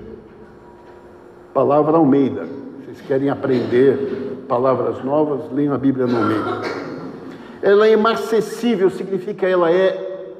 Palavra 1.54 1.96
Almeida. 1.96 2.46
Vocês 2.80 3.00
querem 3.02 3.30
aprender 3.30 4.44
palavras 4.48 5.02
novas? 5.04 5.50
Leiam 5.52 5.74
a 5.74 5.78
Bíblia 5.78 6.06
no 6.06 6.16
Almeida. 6.16 6.62
Ela 7.62 7.86
é 7.86 7.92
imarcessível, 7.92 8.90
significa 8.90 9.46
ela 9.46 9.70
é 9.70 10.34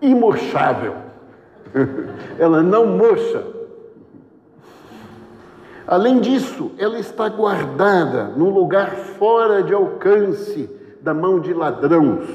imorchável. 0.00 0.94
ela 2.38 2.62
não 2.62 2.86
murcha 2.86 3.51
Além 5.92 6.20
disso, 6.20 6.70
ela 6.78 6.98
está 6.98 7.28
guardada 7.28 8.28
num 8.28 8.48
lugar 8.48 8.92
fora 8.96 9.62
de 9.62 9.74
alcance 9.74 10.70
da 11.02 11.12
mão 11.12 11.38
de 11.38 11.52
ladrões, 11.52 12.26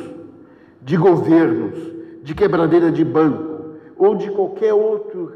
de 0.80 0.96
governos, 0.96 1.74
de 2.22 2.36
quebradeira 2.36 2.92
de 2.92 3.04
banco 3.04 3.78
ou 3.98 4.14
de 4.14 4.30
qualquer 4.30 4.76
outro 4.76 5.34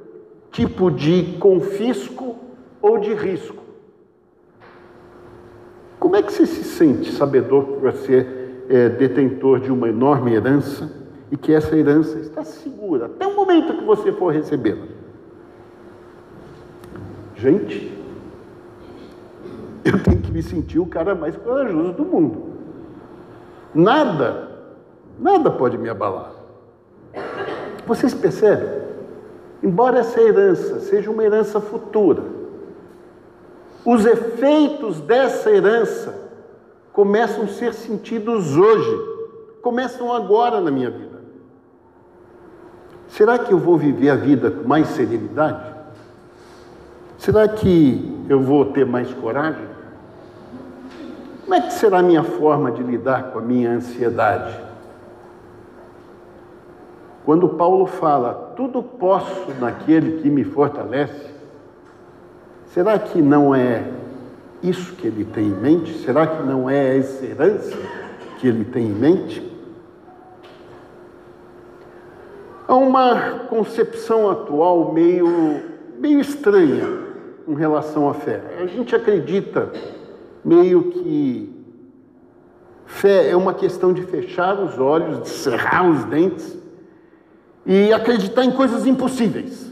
tipo 0.52 0.92
de 0.92 1.36
confisco 1.40 2.36
ou 2.80 3.00
de 3.00 3.12
risco. 3.16 3.64
Como 6.00 6.16
é 6.16 6.22
que 6.22 6.32
você 6.32 6.46
se 6.46 6.64
sente 6.64 7.12
sabedor 7.14 7.66
que 7.66 7.80
você 7.80 8.28
é 8.70 8.88
detentor 8.88 9.62
de 9.62 9.72
uma 9.72 9.90
enorme 9.90 10.32
herança 10.36 10.92
e 11.32 11.36
que 11.36 11.52
essa 11.52 11.76
herança 11.76 12.20
está 12.20 12.44
segura 12.44 13.08
até 13.08 13.26
o 13.26 13.36
momento 13.36 13.80
que 13.80 13.84
você 13.84 14.12
for 14.12 14.32
recebê-la? 14.32 14.86
Gente, 17.36 18.00
eu 19.84 20.02
tenho 20.04 20.22
que 20.22 20.32
me 20.32 20.44
sentir 20.44 20.80
o 20.80 20.86
cara 20.86 21.16
mais 21.16 21.36
corajoso 21.36 21.94
do 21.94 22.06
mundo. 22.06 22.44
Nada, 23.74 24.50
nada 25.20 25.50
pode 25.50 25.78
me 25.78 25.90
abalar. 25.90 26.34
Vocês 27.86 28.14
percebem? 28.14 28.82
Embora 29.64 30.00
essa 30.00 30.20
herança 30.20 30.80
seja 30.80 31.10
uma 31.10 31.24
herança 31.24 31.60
futura, 31.60 32.24
os 33.86 34.06
efeitos 34.06 35.00
dessa 35.02 35.50
herança 35.50 36.30
começam 36.94 37.46
a 37.46 37.48
ser 37.48 37.74
sentidos 37.74 38.58
hoje, 38.58 39.12
começam 39.62 40.14
agora 40.14 40.60
na 40.60 40.70
minha 40.70 40.90
vida. 40.90 41.22
Será 43.08 43.38
que 43.38 43.52
eu 43.52 43.58
vou 43.58 43.78
viver 43.78 44.10
a 44.10 44.16
vida 44.16 44.52
com 44.52 44.68
mais 44.68 44.88
serenidade? 44.90 45.72
Será 47.18 47.48
que 47.48 48.11
eu 48.32 48.42
vou 48.42 48.66
ter 48.66 48.86
mais 48.86 49.14
coragem? 49.14 49.66
Como 51.44 51.56
é 51.56 51.62
que 51.62 51.74
será 51.74 52.00
a 52.00 52.04
minha 52.04 52.24
forma 52.24 52.72
de 52.72 52.82
lidar 52.82 53.32
com 53.32 53.40
a 53.40 53.42
minha 53.42 53.72
ansiedade? 53.72 54.58
Quando 57.26 57.50
Paulo 57.50 57.86
fala, 57.86 58.54
tudo 58.56 58.82
posso 58.82 59.52
naquele 59.60 60.22
que 60.22 60.30
me 60.30 60.44
fortalece, 60.44 61.32
Será 62.74 62.98
que 62.98 63.22
não 63.22 63.54
é 63.54 63.84
isso 64.64 64.96
que 64.96 65.06
ele 65.06 65.26
tem 65.26 65.48
em 65.48 65.50
mente? 65.50 65.94
Será 66.06 66.26
que 66.26 66.42
não 66.42 66.70
é 66.70 66.98
essa 66.98 67.26
herança 67.26 67.78
que 68.40 68.48
ele 68.48 68.64
tem 68.64 68.86
em 68.86 68.94
mente? 68.94 69.52
Há 72.66 72.76
uma 72.76 73.40
concepção 73.50 74.32
atual 74.32 74.94
meio, 74.94 75.62
meio 76.00 76.22
estranha 76.22 77.01
com 77.46 77.54
relação 77.54 78.10
à 78.10 78.14
fé. 78.14 78.42
A 78.62 78.66
gente 78.66 78.96
acredita 78.96 79.72
meio 80.44 80.92
que 80.92 81.54
fé 82.86 83.30
é 83.30 83.36
uma 83.36 83.54
questão 83.54 83.94
de 83.94 84.04
fechar 84.04 84.60
os 84.60 84.78
olhos, 84.80 85.22
de 85.22 85.30
cerrar 85.30 85.90
os 85.90 86.04
dentes 86.06 86.58
e 87.66 87.94
acreditar 87.94 88.44
em 88.44 88.52
coisas 88.52 88.86
impossíveis 88.86 89.72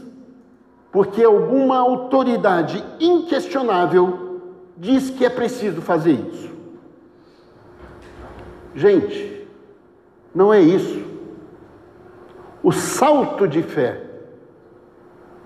porque 0.92 1.22
alguma 1.22 1.78
autoridade 1.78 2.84
inquestionável 2.98 4.40
diz 4.76 5.10
que 5.10 5.24
é 5.24 5.30
preciso 5.30 5.80
fazer 5.80 6.12
isso. 6.12 6.50
Gente, 8.74 9.46
não 10.34 10.52
é 10.52 10.60
isso. 10.60 11.04
O 12.62 12.72
salto 12.72 13.46
de 13.46 13.62
fé 13.62 14.04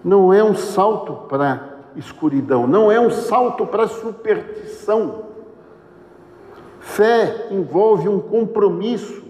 não 0.02 0.32
é 0.32 0.42
um 0.42 0.54
salto 0.54 1.26
para 1.28 1.73
escuridão, 1.96 2.66
não 2.66 2.90
é 2.90 2.98
um 3.00 3.10
salto 3.10 3.66
para 3.66 3.88
superstição. 3.88 5.24
Fé 6.80 7.48
envolve 7.50 8.08
um 8.08 8.20
compromisso 8.20 9.22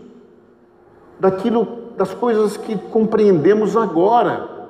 daquilo 1.19 1.85
das 1.97 2.13
coisas 2.13 2.57
que 2.57 2.77
compreendemos 2.77 3.77
agora 3.77 4.69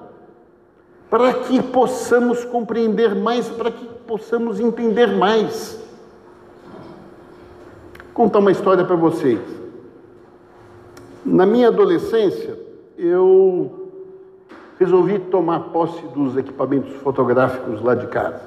para 1.08 1.32
que 1.32 1.62
possamos 1.62 2.44
compreender 2.44 3.14
mais, 3.14 3.48
para 3.48 3.70
que 3.70 3.86
possamos 4.06 4.60
entender 4.60 5.06
mais. 5.06 5.78
Vou 7.96 8.12
contar 8.12 8.40
uma 8.40 8.50
história 8.50 8.84
para 8.84 8.96
vocês. 8.96 9.40
Na 11.24 11.46
minha 11.46 11.68
adolescência, 11.68 12.58
eu 12.98 13.83
resolvi 14.78 15.18
tomar 15.18 15.60
posse 15.72 16.02
dos 16.08 16.36
equipamentos 16.36 16.92
fotográficos 16.96 17.82
lá 17.82 17.94
de 17.94 18.06
casa. 18.06 18.40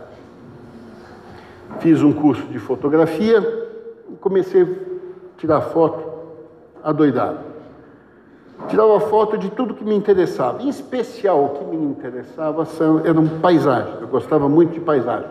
Fiz 1.79 2.01
um 2.01 2.11
curso 2.11 2.43
de 2.47 2.59
fotografia 2.59 3.39
e 4.09 4.15
comecei 4.15 4.63
a 4.63 5.39
tirar 5.39 5.61
foto 5.61 6.03
adoidado 6.83 7.47
tirava 8.67 8.99
foto 8.99 9.37
de 9.37 9.49
tudo 9.51 9.73
que 9.73 9.83
me 9.83 9.95
interessava. 9.95 10.61
Em 10.63 10.69
especial, 10.69 11.43
o 11.43 11.49
que 11.49 11.63
me 11.65 11.77
interessava 11.77 12.65
são, 12.65 13.05
eram 13.05 13.27
paisagens. 13.27 14.01
Eu 14.01 14.07
gostava 14.07 14.49
muito 14.49 14.73
de 14.73 14.79
paisagem. 14.79 15.29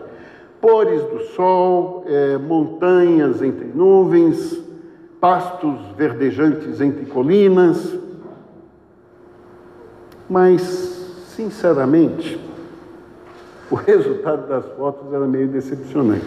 Pores 0.60 1.02
do 1.02 1.20
sol, 1.34 2.04
é, 2.06 2.38
montanhas 2.38 3.42
entre 3.42 3.66
nuvens, 3.66 4.58
pastos 5.20 5.74
verdejantes 5.96 6.80
entre 6.80 7.04
colinas. 7.06 7.98
Mas, 10.28 10.60
sinceramente, 11.36 12.40
o 13.70 13.74
resultado 13.74 14.48
das 14.48 14.64
fotos 14.76 15.12
era 15.12 15.26
meio 15.26 15.48
decepcionante. 15.48 16.24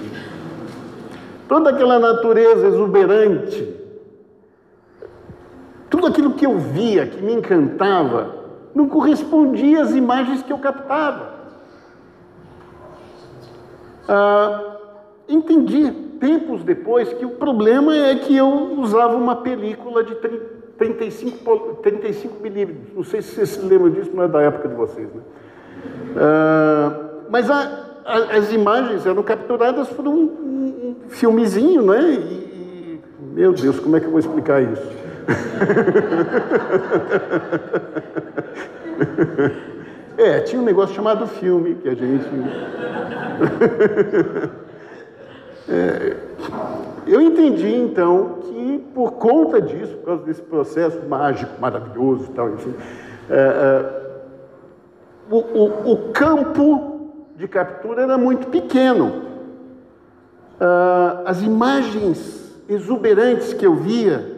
Toda 1.47 1.71
aquela 1.71 1.99
natureza 1.99 2.67
exuberante, 2.67 3.75
tudo 5.89 6.07
aquilo 6.07 6.33
que 6.33 6.45
eu 6.45 6.57
via, 6.59 7.07
que 7.07 7.21
me 7.21 7.33
encantava, 7.33 8.35
não 8.73 8.87
correspondia 8.87 9.81
às 9.81 9.91
imagens 9.91 10.43
que 10.43 10.53
eu 10.53 10.59
captava. 10.59 11.33
Ah, 14.07 14.77
entendi 15.27 15.91
tempos 16.19 16.63
depois 16.63 17.11
que 17.13 17.25
o 17.25 17.31
problema 17.31 17.95
é 17.95 18.15
que 18.15 18.35
eu 18.35 18.73
usava 18.77 19.15
uma 19.15 19.37
película 19.37 20.03
de 20.03 20.15
35, 20.79 21.75
35 21.83 22.41
milímetros. 22.41 22.95
Não 22.95 23.03
sei 23.03 23.21
se 23.21 23.35
vocês 23.35 23.49
se 23.49 23.59
lembram 23.59 23.91
disso, 23.91 24.09
não 24.13 24.23
é 24.23 24.27
da 24.27 24.41
época 24.41 24.67
de 24.69 24.75
vocês. 24.75 25.07
Né? 25.13 25.21
Ah, 26.17 26.91
mas 27.29 27.51
a, 27.51 27.85
a, 28.05 28.37
as 28.37 28.51
imagens 28.51 29.05
eram 29.05 29.21
capturadas 29.21 29.89
por 29.89 30.07
um, 30.07 30.23
um, 30.23 30.95
filmezinho, 31.09 31.83
né? 31.83 32.01
E, 32.01 32.99
meu 33.33 33.53
Deus, 33.53 33.79
como 33.79 33.95
é 33.97 33.99
que 33.99 34.07
eu 34.07 34.11
vou 34.11 34.19
explicar 34.19 34.63
isso? 34.63 34.97
é, 40.17 40.39
tinha 40.39 40.59
um 40.61 40.65
negócio 40.65 40.95
chamado 40.95 41.27
filme 41.27 41.75
que 41.75 41.89
a 41.89 41.93
gente. 41.93 42.25
é, 45.69 46.15
eu 47.11 47.21
entendi 47.21 47.73
então 47.73 48.39
que 48.41 48.83
por 48.93 49.13
conta 49.13 49.61
disso, 49.61 49.95
por 49.97 50.05
causa 50.05 50.23
desse 50.23 50.41
processo 50.41 50.99
mágico, 51.07 51.59
maravilhoso 51.59 52.25
e 52.25 52.33
tal, 52.33 52.53
enfim, 52.53 52.73
é, 53.29 53.35
é, 53.35 54.09
o, 55.29 55.37
o, 55.37 55.91
o, 55.91 56.11
campo 56.11 57.11
de 57.35 57.47
captura 57.47 58.01
era 58.01 58.17
muito 58.17 58.47
pequeno. 58.47 59.23
Ah, 60.59 61.23
as 61.25 61.41
imagens 61.41 62.55
exuberantes 62.67 63.53
que 63.53 63.65
eu 63.65 63.75
via 63.75 64.37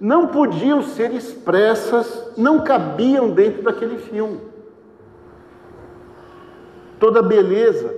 não 0.00 0.28
podiam 0.28 0.82
ser 0.82 1.12
expressas, 1.12 2.32
não 2.36 2.60
cabiam 2.60 3.30
dentro 3.30 3.62
daquele 3.62 3.98
filme. 3.98 4.40
Toda 6.98 7.20
a 7.20 7.22
beleza, 7.22 7.94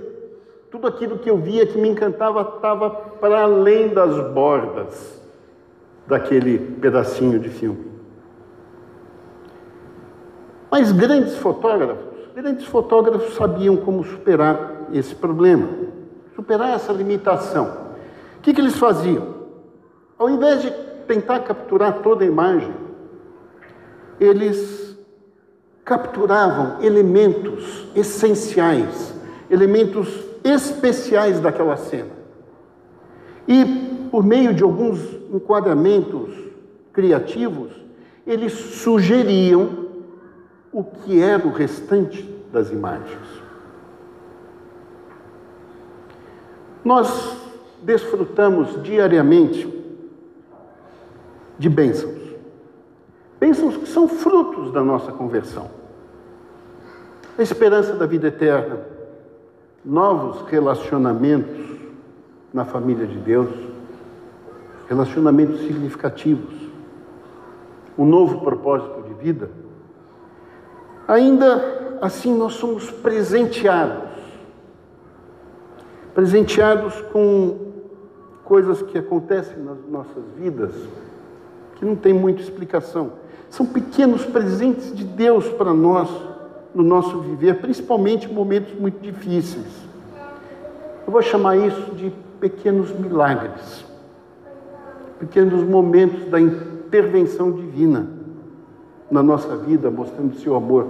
tudo 0.71 0.87
aquilo 0.87 1.19
que 1.19 1.29
eu 1.29 1.37
via 1.37 1.67
que 1.67 1.77
me 1.77 1.89
encantava 1.89 2.55
estava 2.55 2.89
para 2.89 3.41
além 3.41 3.89
das 3.89 4.31
bordas 4.31 5.21
daquele 6.07 6.57
pedacinho 6.57 7.37
de 7.39 7.49
filme. 7.49 7.91
Mas 10.71 10.93
grandes 10.93 11.35
fotógrafos, 11.35 12.29
grandes 12.33 12.65
fotógrafos 12.65 13.33
sabiam 13.35 13.75
como 13.75 14.05
superar 14.05 14.87
esse 14.93 15.13
problema, 15.13 15.67
superar 16.35 16.73
essa 16.73 16.93
limitação. 16.93 17.65
O 18.37 18.41
que, 18.41 18.53
que 18.53 18.61
eles 18.61 18.77
faziam? 18.77 19.41
Ao 20.17 20.29
invés 20.29 20.61
de 20.61 20.71
tentar 21.05 21.41
capturar 21.41 21.99
toda 22.01 22.23
a 22.23 22.27
imagem, 22.27 22.73
eles 24.17 24.97
capturavam 25.83 26.81
elementos 26.81 27.87
essenciais, 27.93 29.13
elementos 29.49 30.30
especiais 30.43 31.39
daquela 31.39 31.77
cena. 31.77 32.11
E, 33.47 34.07
por 34.11 34.23
meio 34.23 34.53
de 34.53 34.63
alguns 34.63 34.99
enquadramentos 35.33 36.33
criativos, 36.93 37.71
eles 38.25 38.53
sugeriam 38.53 39.87
o 40.71 40.83
que 40.83 41.21
era 41.21 41.45
o 41.45 41.51
restante 41.51 42.23
das 42.51 42.69
imagens. 42.71 43.41
Nós 46.83 47.37
desfrutamos 47.81 48.81
diariamente 48.83 49.81
de 51.57 51.69
bênçãos. 51.69 52.19
bênçãos 53.39 53.77
que 53.77 53.87
são 53.87 54.07
frutos 54.07 54.71
da 54.71 54.83
nossa 54.83 55.11
conversão. 55.11 55.69
A 57.37 57.41
esperança 57.41 57.93
da 57.93 58.05
vida 58.05 58.27
eterna, 58.27 58.79
novos 59.83 60.41
relacionamentos 60.49 61.79
na 62.53 62.65
família 62.65 63.07
de 63.07 63.17
Deus, 63.17 63.49
relacionamentos 64.87 65.59
significativos, 65.61 66.53
um 67.97 68.05
novo 68.05 68.41
propósito 68.41 69.01
de 69.03 69.13
vida. 69.15 69.49
Ainda 71.07 71.99
assim, 72.01 72.35
nós 72.35 72.53
somos 72.53 72.89
presenteados 72.89 74.11
presenteados 76.13 77.01
com 77.13 77.71
coisas 78.43 78.81
que 78.81 78.97
acontecem 78.97 79.57
nas 79.63 79.77
nossas 79.89 80.23
vidas 80.35 80.73
que 81.75 81.85
não 81.85 81.95
tem 81.95 82.13
muita 82.13 82.41
explicação. 82.41 83.13
São 83.49 83.65
pequenos 83.65 84.25
presentes 84.25 84.95
de 84.95 85.03
Deus 85.03 85.47
para 85.49 85.73
nós 85.73 86.09
no 86.73 86.83
nosso 86.83 87.19
viver, 87.19 87.55
principalmente 87.59 88.29
em 88.29 88.33
momentos 88.33 88.73
muito 88.79 89.01
difíceis. 89.01 89.65
Eu 91.05 91.11
vou 91.11 91.21
chamar 91.21 91.57
isso 91.57 91.93
de 91.95 92.11
pequenos 92.39 92.91
milagres, 92.91 93.85
pequenos 95.19 95.63
momentos 95.63 96.25
da 96.29 96.39
intervenção 96.39 97.51
divina 97.51 98.07
na 99.09 99.21
nossa 99.21 99.57
vida, 99.57 99.91
mostrando 99.91 100.33
o 100.33 100.39
seu 100.39 100.55
amor, 100.55 100.87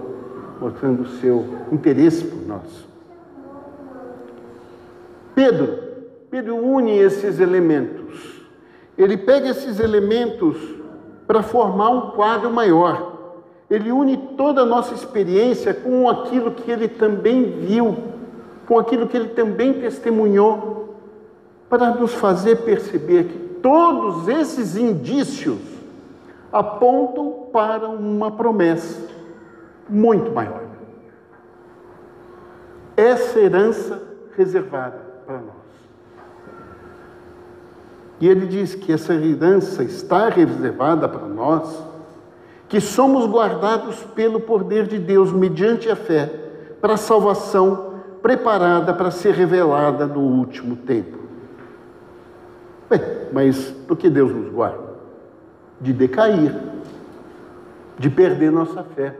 mostrando 0.59 1.01
o 1.01 1.07
seu 1.07 1.45
interesse 1.71 2.23
por 2.23 2.47
nós. 2.47 2.87
Pedro, 5.33 5.79
Pedro 6.29 6.55
une 6.55 6.97
esses 6.97 7.39
elementos. 7.39 8.41
Ele 8.97 9.17
pega 9.17 9.49
esses 9.49 9.79
elementos 9.79 10.57
para 11.25 11.41
formar 11.41 11.89
um 11.89 12.11
quadro 12.11 12.51
maior. 12.51 13.10
Ele 13.71 13.89
une 13.89 14.17
toda 14.17 14.63
a 14.63 14.65
nossa 14.65 14.93
experiência 14.93 15.73
com 15.73 16.09
aquilo 16.09 16.51
que 16.51 16.69
ele 16.69 16.89
também 16.89 17.43
viu, 17.43 17.97
com 18.67 18.77
aquilo 18.77 19.07
que 19.07 19.15
ele 19.15 19.29
também 19.29 19.71
testemunhou, 19.71 20.95
para 21.69 21.91
nos 21.91 22.13
fazer 22.13 22.57
perceber 22.57 23.23
que 23.23 23.39
todos 23.61 24.27
esses 24.27 24.75
indícios 24.75 25.61
apontam 26.51 27.47
para 27.53 27.87
uma 27.87 28.29
promessa 28.29 29.07
muito 29.87 30.29
maior. 30.31 30.63
Essa 32.97 33.39
herança 33.39 34.03
reservada 34.35 34.99
para 35.25 35.37
nós. 35.37 35.61
E 38.19 38.27
ele 38.27 38.45
diz 38.47 38.75
que 38.75 38.91
essa 38.91 39.13
herança 39.13 39.81
está 39.81 40.27
reservada 40.27 41.07
para 41.07 41.25
nós, 41.25 41.90
que 42.71 42.79
somos 42.79 43.25
guardados 43.25 43.97
pelo 44.15 44.39
poder 44.39 44.87
de 44.87 44.97
Deus 44.97 45.33
mediante 45.33 45.89
a 45.89 45.95
fé 45.95 46.31
para 46.79 46.93
a 46.93 46.97
salvação 46.97 47.95
preparada 48.21 48.93
para 48.93 49.11
ser 49.11 49.33
revelada 49.33 50.07
no 50.07 50.21
último 50.21 50.77
tempo. 50.77 51.17
Bem, 52.89 53.01
mas 53.33 53.71
do 53.85 53.93
que 53.93 54.09
Deus 54.09 54.31
nos 54.31 54.53
guarda? 54.53 54.95
De 55.81 55.91
decair, 55.91 56.55
de 57.99 58.09
perder 58.09 58.53
nossa 58.53 58.83
fé. 58.83 59.17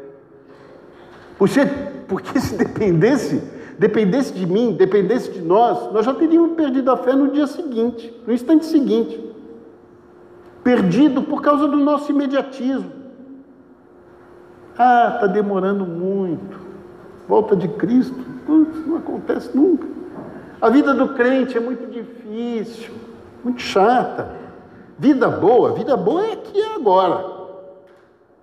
Porque, 1.38 1.60
porque 2.08 2.40
se 2.40 2.56
dependesse 2.56 3.44
dependesse 3.78 4.32
de 4.32 4.46
mim, 4.46 4.72
dependesse 4.72 5.30
de 5.30 5.42
nós, 5.42 5.92
nós 5.92 6.06
já 6.06 6.14
teríamos 6.14 6.54
perdido 6.54 6.90
a 6.90 6.96
fé 6.96 7.14
no 7.14 7.32
dia 7.32 7.48
seguinte, 7.48 8.16
no 8.26 8.32
instante 8.32 8.66
seguinte. 8.66 9.22
Perdido 10.64 11.24
por 11.24 11.42
causa 11.42 11.68
do 11.68 11.76
nosso 11.76 12.12
imediatismo. 12.14 13.01
Ah, 14.84 15.12
está 15.14 15.28
demorando 15.28 15.86
muito. 15.86 16.60
Volta 17.28 17.56
de 17.56 17.68
Cristo, 17.68 18.16
Putz, 18.48 18.84
não 18.88 18.98
acontece 18.98 19.56
nunca. 19.56 19.86
A 20.60 20.72
vida 20.72 20.92
do 20.92 21.10
crente 21.10 21.56
é 21.56 21.60
muito 21.60 21.86
difícil, 21.92 22.92
muito 23.44 23.62
chata. 23.62 24.30
Vida 24.98 25.30
boa, 25.30 25.74
vida 25.74 25.96
boa 25.96 26.26
é 26.26 26.34
aqui 26.34 26.58
e 26.58 26.64
agora. 26.64 27.24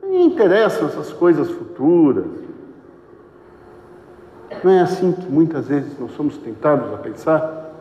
Não 0.01 0.21
interessam 0.21 0.87
essas 0.87 1.13
coisas 1.13 1.51
futuras. 1.51 2.27
Não 4.63 4.71
é 4.71 4.83
assim 4.83 5.11
que 5.11 5.27
muitas 5.27 5.67
vezes 5.67 5.99
nós 5.99 6.13
somos 6.13 6.37
tentados 6.37 6.95
a 6.95 6.99
pensar? 6.99 7.73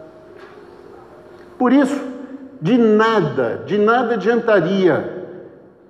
Por 1.59 1.71
isso, 1.71 2.01
de 2.59 2.75
nada, 2.75 3.63
de 3.67 3.77
nada 3.77 4.15
adiantaria 4.15 5.16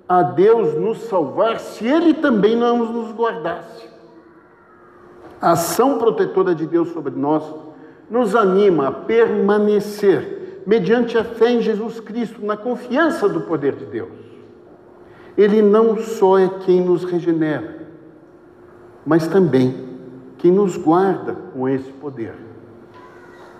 a 0.08 0.22
Deus 0.22 0.74
nos 0.74 1.02
salvar 1.02 1.60
se 1.60 1.86
Ele 1.86 2.14
também 2.14 2.56
não 2.56 2.78
nos 2.92 3.12
guardasse. 3.12 3.86
A 5.40 5.52
ação 5.52 5.98
protetora 5.98 6.54
de 6.54 6.66
Deus 6.66 6.88
sobre 6.88 7.14
nós 7.14 7.44
nos 8.10 8.34
anima 8.34 8.88
a 8.88 8.92
permanecer 8.92 10.62
mediante 10.66 11.16
a 11.16 11.24
fé 11.24 11.50
em 11.50 11.60
Jesus 11.60 12.00
Cristo, 12.00 12.44
na 12.44 12.56
confiança 12.56 13.28
do 13.28 13.42
poder 13.42 13.74
de 13.74 13.86
Deus. 13.86 14.10
Ele 15.36 15.62
não 15.62 15.96
só 15.98 16.38
é 16.38 16.48
quem 16.64 16.80
nos 16.80 17.04
regenera, 17.04 17.86
mas 19.06 19.26
também 19.28 19.88
que 20.36 20.50
nos 20.50 20.76
guarda 20.76 21.36
com 21.52 21.68
esse 21.68 21.90
poder. 21.92 22.34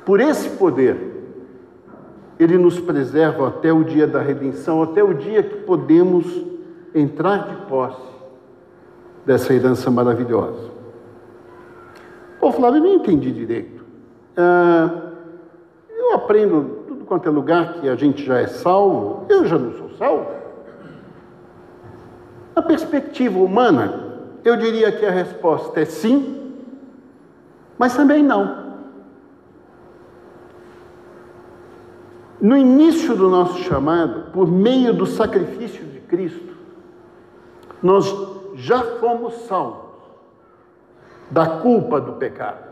Por 0.05 0.21
esse 0.21 0.51
poder, 0.51 1.18
ele 2.39 2.57
nos 2.57 2.79
preserva 2.79 3.49
até 3.49 3.73
o 3.73 3.83
dia 3.83 4.07
da 4.07 4.21
redenção, 4.21 4.83
até 4.83 5.03
o 5.03 5.13
dia 5.13 5.43
que 5.43 5.57
podemos 5.57 6.27
entrar 6.95 7.49
de 7.49 7.57
posse 7.67 8.09
dessa 9.27 9.53
herança 9.53 9.91
maravilhosa. 9.91 10.71
Pô, 12.41 12.53
Flávio, 12.53 12.79
eu 12.79 12.85
não 12.85 12.95
entendi 12.95 13.33
direito. 13.33 13.85
Ah, 14.37 14.91
eu 15.91 16.15
aprendo 16.15 16.85
tudo 16.87 17.05
quanto 17.05 17.29
é 17.29 17.33
lugar 17.33 17.75
que 17.75 17.89
a 17.89 17.97
gente 17.97 18.25
já 18.25 18.39
é 18.39 18.47
salvo, 18.47 19.27
eu 19.29 19.45
já 19.45 19.59
não 19.59 19.73
sou 19.73 19.91
salvo. 19.99 20.27
Na 22.55 22.63
perspectiva 22.63 23.39
humana, 23.39 24.09
eu 24.45 24.57
diria 24.57 24.93
que 24.93 25.05
a 25.05 25.11
resposta 25.11 25.81
é 25.81 25.85
sim, 25.85 26.55
mas 27.77 27.97
também 27.97 28.23
não. 28.23 28.68
No 32.41 32.57
início 32.57 33.17
do 33.17 33.29
nosso 33.29 33.59
chamado, 33.65 34.31
por 34.33 34.49
meio 34.49 34.95
do 34.95 35.07
sacrifício 35.07 35.85
de 35.85 36.01
Cristo, 36.01 36.55
nós 37.83 38.07
já 38.55 38.83
fomos 38.83 39.35
salvos 39.47 39.89
da 41.31 41.47
culpa 41.47 42.01
do 42.01 42.13
pecado. 42.13 42.69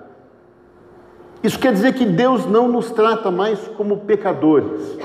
Isso 1.43 1.59
quer 1.59 1.73
dizer 1.73 1.95
que 1.95 2.05
Deus 2.05 2.47
não 2.47 2.69
nos 2.69 2.91
trata 2.91 3.31
mais 3.31 3.69
como 3.77 3.99
pecadores. 3.99 4.97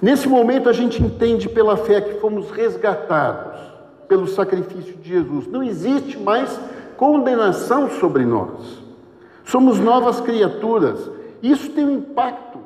Nesse 0.00 0.28
momento 0.28 0.68
a 0.68 0.72
gente 0.72 1.02
entende 1.02 1.48
pela 1.48 1.76
fé 1.76 2.00
que 2.00 2.14
fomos 2.20 2.50
resgatados 2.50 3.60
pelo 4.08 4.26
sacrifício 4.26 4.96
de 4.96 5.08
Jesus. 5.08 5.46
Não 5.46 5.62
existe 5.62 6.18
mais 6.18 6.58
condenação 6.96 7.90
sobre 7.90 8.24
nós. 8.24 8.82
Somos 9.44 9.78
novas 9.78 10.20
criaturas. 10.20 11.10
Isso 11.42 11.70
tem 11.70 11.84
um 11.84 11.98
impacto 11.98 12.58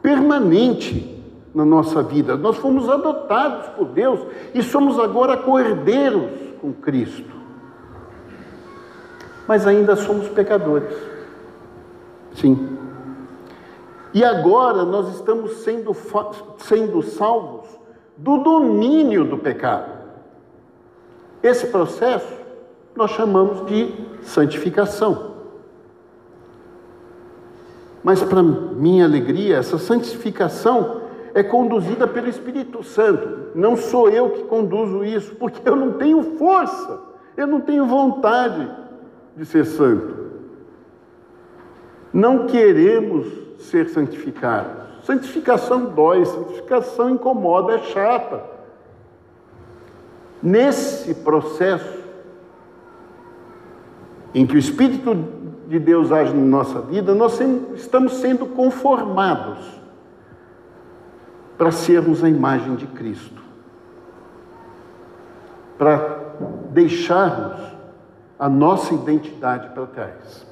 permanente 0.00 1.22
na 1.54 1.64
nossa 1.64 2.02
vida. 2.02 2.36
Nós 2.36 2.56
fomos 2.56 2.88
adotados 2.88 3.68
por 3.70 3.86
Deus 3.86 4.20
e 4.54 4.62
somos 4.62 4.98
agora 4.98 5.36
cordeiros 5.36 6.30
com 6.60 6.72
Cristo. 6.72 7.32
Mas 9.46 9.66
ainda 9.66 9.96
somos 9.96 10.28
pecadores. 10.28 10.96
Sim. 12.34 12.78
E 14.14 14.24
agora 14.24 14.84
nós 14.84 15.14
estamos 15.14 15.58
sendo, 15.58 15.96
sendo 16.58 17.02
salvos 17.02 17.68
do 18.16 18.38
domínio 18.38 19.24
do 19.24 19.38
pecado. 19.38 19.90
Esse 21.42 21.66
processo 21.66 22.32
nós 22.94 23.10
chamamos 23.12 23.66
de 23.66 23.92
santificação. 24.22 25.31
Mas, 28.02 28.22
para 28.22 28.42
minha 28.42 29.04
alegria, 29.04 29.58
essa 29.58 29.78
santificação 29.78 31.02
é 31.34 31.42
conduzida 31.42 32.06
pelo 32.06 32.28
Espírito 32.28 32.82
Santo. 32.82 33.50
Não 33.54 33.76
sou 33.76 34.08
eu 34.10 34.30
que 34.30 34.44
conduzo 34.44 35.04
isso, 35.04 35.34
porque 35.36 35.66
eu 35.68 35.76
não 35.76 35.92
tenho 35.92 36.36
força, 36.36 37.00
eu 37.36 37.46
não 37.46 37.60
tenho 37.60 37.86
vontade 37.86 38.68
de 39.36 39.46
ser 39.46 39.64
santo. 39.64 40.22
Não 42.12 42.46
queremos 42.46 43.26
ser 43.58 43.88
santificados. 43.88 44.82
Santificação 45.04 45.86
dói, 45.86 46.24
santificação 46.24 47.10
incomoda, 47.10 47.74
é 47.74 47.78
chata. 47.78 48.44
Nesse 50.42 51.14
processo, 51.14 52.02
em 54.34 54.46
que 54.46 54.54
o 54.54 54.58
Espírito 54.58 55.14
de 55.72 55.78
Deus 55.78 56.12
age 56.12 56.34
na 56.34 56.42
nossa 56.42 56.82
vida, 56.82 57.14
nós 57.14 57.40
estamos 57.74 58.16
sendo 58.18 58.44
conformados 58.44 59.58
para 61.56 61.70
sermos 61.70 62.22
a 62.22 62.28
imagem 62.28 62.74
de 62.76 62.86
Cristo. 62.86 63.40
para 65.78 66.18
deixarmos 66.70 67.58
a 68.38 68.48
nossa 68.48 68.94
identidade 68.94 69.70
para 69.70 69.86
trás. 69.86 70.46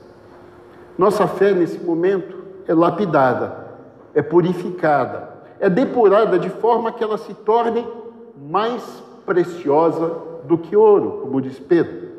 Nossa 0.99 1.29
fé, 1.29 1.53
nesse 1.53 1.79
momento, 1.79 2.37
é 2.66 2.75
lapidada, 2.75 3.68
é 4.12 4.23
purificada, 4.23 5.29
é 5.61 5.71
depurada 5.71 6.37
de 6.37 6.49
forma 6.49 6.91
que 6.91 7.05
ela 7.05 7.16
se 7.16 7.33
torne 7.33 7.87
mais 8.37 8.83
preciosa 9.25 10.16
do 10.45 10.59
que 10.59 10.75
ouro, 10.75 11.21
como 11.23 11.41
diz 11.41 11.61
Pedro. 11.61 12.11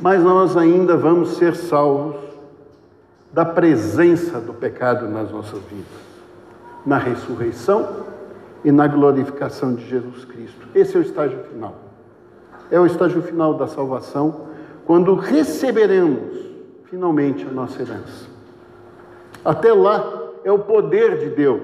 Mas 0.00 0.22
nós 0.22 0.56
ainda 0.56 0.96
vamos 0.96 1.36
ser 1.36 1.56
salvos 1.56 2.16
da 3.32 3.44
presença 3.44 4.40
do 4.40 4.54
pecado 4.54 5.08
nas 5.08 5.30
nossas 5.30 5.60
vidas, 5.64 5.86
na 6.86 6.98
ressurreição 6.98 8.06
e 8.64 8.70
na 8.70 8.86
glorificação 8.86 9.74
de 9.74 9.86
Jesus 9.86 10.24
Cristo. 10.24 10.68
Esse 10.74 10.96
é 10.96 11.00
o 11.00 11.02
estágio 11.02 11.40
final. 11.50 11.74
É 12.70 12.78
o 12.78 12.86
estágio 12.86 13.22
final 13.22 13.54
da 13.54 13.66
salvação, 13.66 14.48
quando 14.84 15.14
receberemos 15.14 16.36
finalmente 16.84 17.46
a 17.46 17.50
nossa 17.50 17.82
herança. 17.82 18.28
Até 19.44 19.72
lá 19.72 20.30
é 20.44 20.52
o 20.52 20.58
poder 20.58 21.18
de 21.18 21.30
Deus 21.30 21.62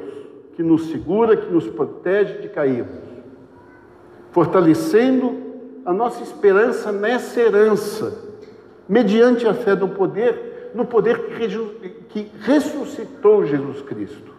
que 0.55 0.62
nos 0.62 0.91
segura, 0.91 1.37
que 1.37 1.51
nos 1.53 1.66
protege 1.66 2.39
de 2.39 2.49
cairmos, 2.49 3.03
fortalecendo 4.30 5.53
a 5.85 5.93
nossa 5.93 6.22
esperança 6.22 6.91
nessa 6.91 7.41
herança, 7.41 8.18
mediante 8.89 9.47
a 9.47 9.55
fé 9.55 9.74
no 9.74 9.89
poder, 9.89 10.72
no 10.74 10.85
poder 10.85 11.37
que 12.09 12.30
ressuscitou 12.41 13.45
Jesus 13.45 13.82
Cristo. 13.82 14.32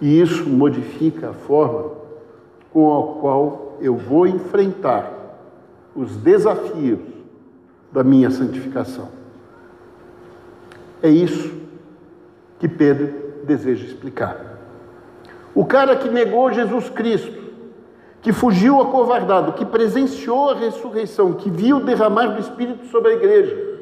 E 0.00 0.20
isso 0.20 0.48
modifica 0.48 1.30
a 1.30 1.32
forma 1.32 1.92
com 2.72 2.98
a 2.98 3.20
qual 3.20 3.78
eu 3.80 3.96
vou 3.96 4.26
enfrentar 4.26 5.12
os 5.94 6.16
desafios 6.16 6.98
da 7.92 8.02
minha 8.02 8.30
santificação. 8.30 9.08
É 11.02 11.08
isso 11.08 11.52
que 12.58 12.68
Pedro 12.68 13.44
deseja 13.44 13.84
explicar. 13.84 14.58
O 15.54 15.64
cara 15.64 15.96
que 15.96 16.08
negou 16.08 16.52
Jesus 16.52 16.88
Cristo, 16.88 17.41
que 18.22 18.32
fugiu 18.32 18.80
acovardado, 18.80 19.52
que 19.52 19.66
presenciou 19.66 20.50
a 20.50 20.54
ressurreição, 20.54 21.32
que 21.32 21.50
viu 21.50 21.78
o 21.78 21.84
derramar 21.84 22.28
do 22.28 22.40
Espírito 22.40 22.86
sobre 22.86 23.10
a 23.10 23.14
igreja, 23.14 23.80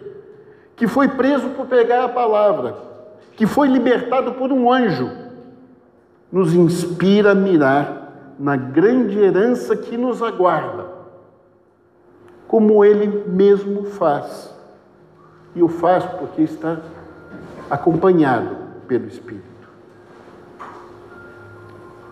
que 0.75 0.89
foi 0.89 1.09
preso 1.09 1.51
por 1.51 1.67
pregar 1.67 2.03
a 2.03 2.09
palavra, 2.09 2.75
que 3.37 3.47
foi 3.47 3.69
libertado 3.69 4.33
por 4.33 4.51
um 4.51 4.73
anjo, 4.73 5.11
nos 6.33 6.55
inspira 6.55 7.33
a 7.33 7.35
mirar 7.35 8.35
na 8.39 8.57
grande 8.57 9.19
herança 9.19 9.77
que 9.77 9.99
nos 9.99 10.23
aguarda, 10.23 10.87
como 12.49 12.83
ele 12.83 13.25
mesmo 13.29 13.85
faz. 13.85 14.57
E 15.55 15.63
o 15.63 15.69
faz 15.69 16.05
porque 16.05 16.43
está 16.43 16.79
acompanhado 17.69 18.57
pelo 18.89 19.07
Espírito. 19.07 19.45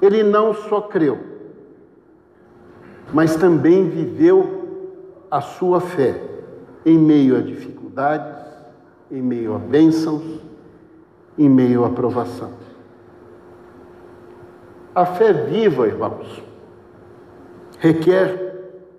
Ele 0.02 0.22
não 0.22 0.52
só 0.52 0.82
creu, 0.82 1.27
mas 3.12 3.36
também 3.36 3.88
viveu 3.88 4.58
a 5.30 5.40
sua 5.40 5.80
fé 5.80 6.20
em 6.84 6.98
meio 6.98 7.36
a 7.36 7.40
dificuldades, 7.40 8.36
em 9.10 9.22
meio 9.22 9.54
a 9.54 9.58
bênçãos, 9.58 10.40
em 11.36 11.48
meio 11.48 11.84
à 11.84 11.90
provação. 11.90 12.52
A 14.94 15.06
fé 15.06 15.32
viva, 15.32 15.86
irmãos, 15.86 16.42
requer 17.78 18.48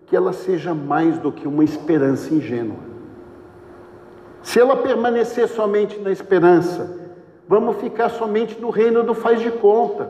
que 0.05 0.15
ela 0.15 0.33
seja 0.33 0.73
mais 0.73 1.17
do 1.19 1.31
que 1.31 1.47
uma 1.47 1.63
esperança 1.63 2.33
ingênua. 2.33 2.77
Se 4.41 4.59
ela 4.59 4.77
permanecer 4.77 5.47
somente 5.47 5.99
na 5.99 6.11
esperança, 6.11 6.97
vamos 7.47 7.77
ficar 7.77 8.09
somente 8.09 8.59
no 8.59 8.69
reino 8.69 9.03
do 9.03 9.13
faz 9.13 9.41
de 9.41 9.51
conta. 9.51 10.09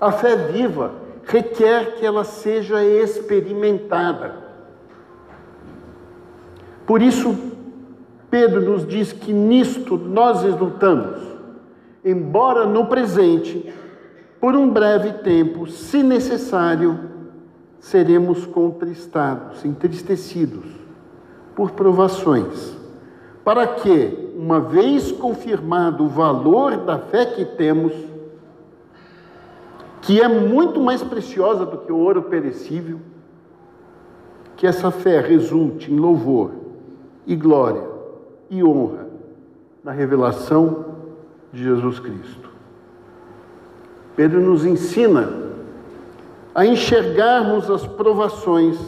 A 0.00 0.12
fé 0.12 0.36
viva 0.36 0.92
requer 1.24 1.96
que 1.96 2.06
ela 2.06 2.24
seja 2.24 2.84
experimentada. 2.84 4.34
Por 6.86 7.00
isso, 7.00 7.36
Pedro 8.30 8.60
nos 8.60 8.86
diz 8.86 9.12
que 9.12 9.32
nisto 9.32 9.96
nós 9.96 10.44
exultamos, 10.44 11.20
embora 12.04 12.66
no 12.66 12.86
presente 12.86 13.72
por 14.40 14.56
um 14.56 14.70
breve 14.70 15.12
tempo, 15.22 15.66
se 15.66 16.02
necessário, 16.02 16.98
seremos 17.78 18.46
contristados, 18.46 19.64
entristecidos 19.64 20.64
por 21.54 21.72
provações, 21.72 22.76
para 23.44 23.66
que, 23.66 24.32
uma 24.36 24.60
vez 24.60 25.12
confirmado 25.12 26.04
o 26.04 26.08
valor 26.08 26.78
da 26.78 26.98
fé 26.98 27.26
que 27.26 27.44
temos, 27.44 27.92
que 30.02 30.20
é 30.20 30.28
muito 30.28 30.80
mais 30.80 31.02
preciosa 31.02 31.66
do 31.66 31.78
que 31.78 31.92
o 31.92 31.98
ouro 31.98 32.22
perecível, 32.22 33.00
que 34.56 34.66
essa 34.66 34.90
fé 34.90 35.20
resulte 35.20 35.92
em 35.92 35.96
louvor 35.96 36.52
e 37.26 37.34
glória 37.34 37.82
e 38.48 38.62
honra 38.64 39.06
na 39.82 39.92
revelação 39.92 40.84
de 41.52 41.62
Jesus 41.62 41.98
Cristo. 41.98 42.50
Pedro 44.16 44.40
nos 44.40 44.64
ensina 44.64 45.32
a 46.54 46.66
enxergarmos 46.66 47.70
as 47.70 47.86
provações 47.86 48.78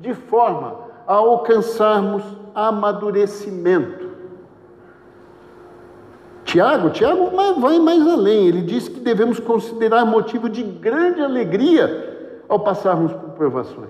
de 0.00 0.14
forma 0.14 0.76
a 1.06 1.14
alcançarmos 1.14 2.24
amadurecimento. 2.54 4.01
Tiago, 6.52 6.90
Tiago 6.90 7.30
vai 7.58 7.78
mais 7.78 8.06
além, 8.06 8.46
ele 8.46 8.60
diz 8.60 8.86
que 8.86 9.00
devemos 9.00 9.40
considerar 9.40 10.04
motivo 10.04 10.50
de 10.50 10.62
grande 10.62 11.22
alegria 11.22 12.34
ao 12.46 12.60
passarmos 12.60 13.10
por 13.10 13.30
provações. 13.30 13.88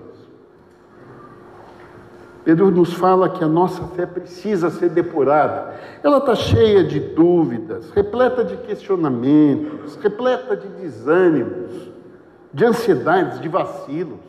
Pedro 2.45 2.71
nos 2.71 2.93
fala 2.93 3.27
que 3.27 3.43
a 3.43 3.49
nossa 3.49 3.83
fé 3.87 4.05
precisa 4.05 4.69
ser 4.69 4.87
depurada. 4.87 5.73
Ela 6.01 6.19
está 6.19 6.35
cheia 6.35 6.85
de 6.85 7.01
dúvidas, 7.01 7.91
repleta 7.91 8.45
de 8.45 8.55
questionamentos, 8.55 9.97
repleta 9.97 10.55
de 10.55 10.69
desânimos, 10.69 11.91
de 12.53 12.63
ansiedades, 12.63 13.41
de 13.41 13.49
vacilos. 13.49 14.21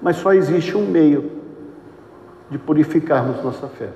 Mas 0.00 0.16
só 0.16 0.32
existe 0.32 0.74
um 0.74 0.86
meio 0.86 1.30
de 2.48 2.56
purificarmos 2.56 3.44
nossa 3.44 3.68
fé: 3.68 3.90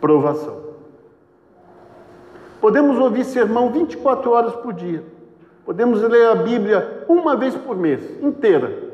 provação. 0.00 0.70
Podemos 2.60 2.98
ouvir 2.98 3.24
sermão 3.24 3.70
24 3.70 4.30
horas 4.30 4.54
por 4.56 4.72
dia. 4.72 5.02
Podemos 5.64 6.02
ler 6.02 6.26
a 6.28 6.34
Bíblia 6.34 7.04
uma 7.08 7.36
vez 7.36 7.54
por 7.54 7.76
mês, 7.76 8.22
inteira 8.22 8.90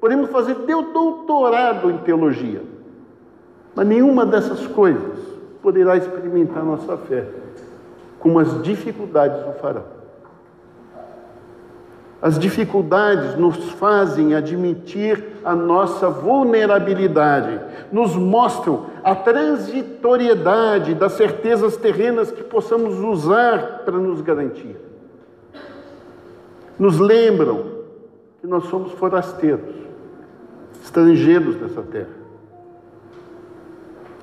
Podemos 0.00 0.30
fazer 0.30 0.54
doutorado 0.54 1.90
em 1.90 1.98
teologia, 1.98 2.62
mas 3.74 3.86
nenhuma 3.86 4.24
dessas 4.24 4.66
coisas 4.68 5.18
poderá 5.60 5.96
experimentar 5.96 6.64
nossa 6.64 6.96
fé, 6.96 7.26
como 8.20 8.38
as 8.38 8.62
dificuldades 8.62 9.44
o 9.44 9.52
farão. 9.60 9.97
As 12.20 12.36
dificuldades 12.36 13.36
nos 13.36 13.70
fazem 13.70 14.34
admitir 14.34 15.24
a 15.44 15.54
nossa 15.54 16.10
vulnerabilidade, 16.10 17.60
nos 17.92 18.16
mostram 18.16 18.86
a 19.04 19.14
transitoriedade 19.14 20.94
das 20.94 21.12
certezas 21.12 21.76
terrenas 21.76 22.32
que 22.32 22.42
possamos 22.42 22.98
usar 22.98 23.84
para 23.84 23.96
nos 23.98 24.20
garantir. 24.20 24.76
Nos 26.76 26.98
lembram 26.98 27.78
que 28.40 28.48
nós 28.48 28.64
somos 28.64 28.92
forasteiros, 28.92 29.74
estrangeiros 30.82 31.60
nessa 31.60 31.82
terra. 31.82 32.18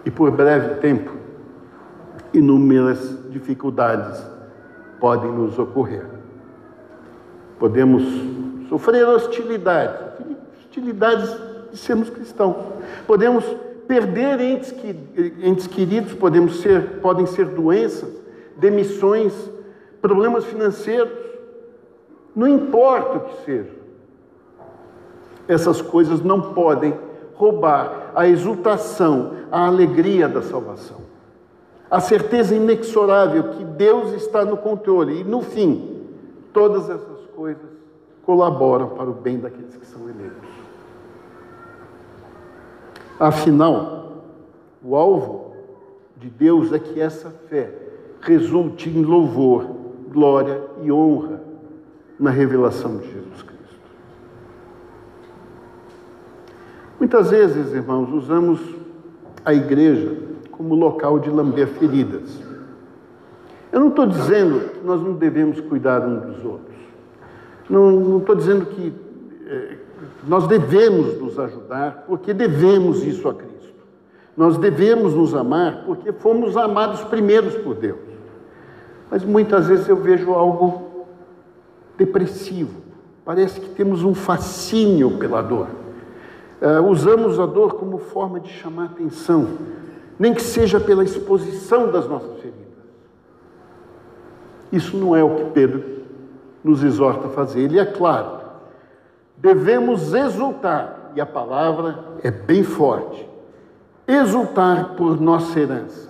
E 0.05 0.11
por 0.11 0.31
breve 0.31 0.81
tempo, 0.81 1.11
inúmeras 2.33 3.17
dificuldades 3.29 4.21
podem 4.99 5.31
nos 5.31 5.57
ocorrer. 5.57 6.14
Podemos 7.59 8.03
sofrer 8.69 9.07
hostilidades, 9.07 9.99
hostilidades 10.59 11.35
de 11.71 11.77
sermos 11.77 12.09
cristãos. 12.09 12.55
Podemos 13.07 13.45
perder 13.87 14.41
entes, 14.41 14.73
entes 15.41 15.67
queridos, 15.67 16.13
podemos 16.13 16.61
ser, 16.61 16.99
podem 17.01 17.25
ser 17.25 17.45
doenças, 17.45 18.09
demissões, 18.57 19.33
problemas 20.01 20.45
financeiros. 20.45 21.11
Não 22.35 22.47
importa 22.47 23.17
o 23.17 23.19
que 23.21 23.45
seja 23.45 23.85
essas 25.47 25.81
coisas 25.81 26.21
não 26.21 26.53
podem 26.53 26.93
roubar 27.35 28.11
a 28.15 28.27
exultação, 28.27 29.33
a 29.51 29.67
alegria 29.67 30.27
da 30.27 30.41
salvação. 30.41 30.97
A 31.89 31.99
certeza 31.99 32.55
inexorável 32.55 33.51
que 33.51 33.63
Deus 33.63 34.13
está 34.13 34.43
no 34.43 34.57
controle 34.57 35.21
e, 35.21 35.23
no 35.23 35.41
fim, 35.41 36.03
todas 36.51 36.89
essas 36.89 37.14
coisas 37.35 37.69
colaboram 38.25 38.89
para 38.89 39.09
o 39.09 39.13
bem 39.13 39.39
daqueles 39.39 39.75
que 39.75 39.85
são 39.85 40.09
eleitos. 40.09 40.49
Afinal, 43.19 44.23
o 44.83 44.95
alvo 44.95 45.53
de 46.17 46.29
Deus 46.29 46.73
é 46.73 46.79
que 46.79 46.99
essa 46.99 47.29
fé 47.29 47.71
resulte 48.21 48.89
em 48.89 49.03
louvor, 49.03 49.65
glória 50.11 50.61
e 50.81 50.91
honra 50.91 51.41
na 52.19 52.29
revelação 52.29 52.97
de 52.97 53.05
Jesus 53.11 53.41
Cristo. 53.43 53.55
Muitas 56.99 57.29
vezes, 57.29 57.73
irmãos, 57.73 58.11
usamos 58.11 58.59
a 59.43 59.53
igreja 59.53 60.17
como 60.51 60.73
local 60.73 61.19
de 61.19 61.29
lamber 61.29 61.67
feridas. 61.67 62.41
Eu 63.71 63.79
não 63.79 63.89
estou 63.89 64.07
dizendo 64.07 64.69
que 64.69 64.85
nós 64.85 65.01
não 65.01 65.13
devemos 65.13 65.59
cuidar 65.61 66.01
uns 66.07 66.35
dos 66.35 66.45
outros. 66.45 66.74
Não 67.69 68.19
estou 68.19 68.35
dizendo 68.35 68.65
que 68.67 68.93
é, 69.47 69.77
nós 70.27 70.47
devemos 70.47 71.19
nos 71.19 71.39
ajudar, 71.39 72.03
porque 72.07 72.33
devemos 72.33 73.03
isso 73.03 73.27
a 73.27 73.33
Cristo. 73.33 73.55
Nós 74.35 74.57
devemos 74.57 75.13
nos 75.13 75.33
amar, 75.33 75.83
porque 75.85 76.11
fomos 76.11 76.57
amados 76.57 77.03
primeiros 77.05 77.55
por 77.55 77.75
Deus. 77.75 77.99
Mas 79.09 79.23
muitas 79.23 79.67
vezes 79.67 79.87
eu 79.87 79.95
vejo 79.95 80.33
algo 80.33 81.05
depressivo. 81.97 82.81
Parece 83.23 83.59
que 83.59 83.69
temos 83.69 84.03
um 84.03 84.13
fascínio 84.13 85.17
pela 85.17 85.41
dor. 85.41 85.67
Uh, 86.61 86.87
usamos 86.89 87.39
a 87.39 87.45
dor 87.45 87.75
como 87.75 87.97
forma 87.97 88.39
de 88.39 88.49
chamar 88.49 88.85
atenção, 88.85 89.47
nem 90.17 90.33
que 90.33 90.41
seja 90.41 90.79
pela 90.79 91.03
exposição 91.03 91.91
das 91.91 92.07
nossas 92.07 92.37
feridas. 92.37 92.65
Isso 94.71 94.97
não 94.97 95.15
é 95.15 95.23
o 95.23 95.35
que 95.35 95.43
Pedro 95.51 95.94
nos 96.65 96.83
exorta 96.83 97.27
a 97.27 97.29
fazer. 97.29 97.61
Ele 97.61 97.79
é 97.79 97.85
claro, 97.85 98.39
devemos 99.37 100.11
exultar, 100.15 101.11
e 101.15 101.21
a 101.21 101.25
palavra 101.25 101.99
é 102.23 102.31
bem 102.31 102.63
forte, 102.63 103.29
exultar 104.07 104.95
por 104.95 105.21
nossa 105.21 105.59
herança. 105.59 106.09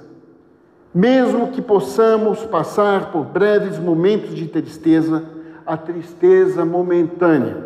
Mesmo 0.94 1.50
que 1.50 1.62
possamos 1.62 2.46
passar 2.46 3.12
por 3.12 3.26
breves 3.26 3.78
momentos 3.78 4.34
de 4.34 4.48
tristeza, 4.48 5.26
a 5.66 5.76
tristeza 5.76 6.64
momentânea 6.64 7.66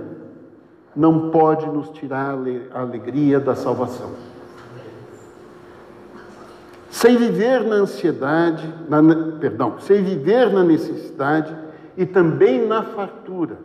não 0.96 1.30
pode 1.30 1.68
nos 1.68 1.90
tirar 1.92 2.36
a 2.74 2.82
alegria 2.82 3.40
da 3.40 3.56
salvação. 3.56 4.10
Sem 6.90 7.18
viver 7.18 7.64
na 7.64 7.76
ansiedade, 7.76 8.74
na, 8.90 9.00
perdão, 9.40 9.76
sem 9.80 10.04
viver 10.04 10.52
na 10.52 10.64
necessidade 10.64 11.56
e 12.00 12.06
também 12.06 12.66
na 12.66 12.82
fartura. 12.82 13.58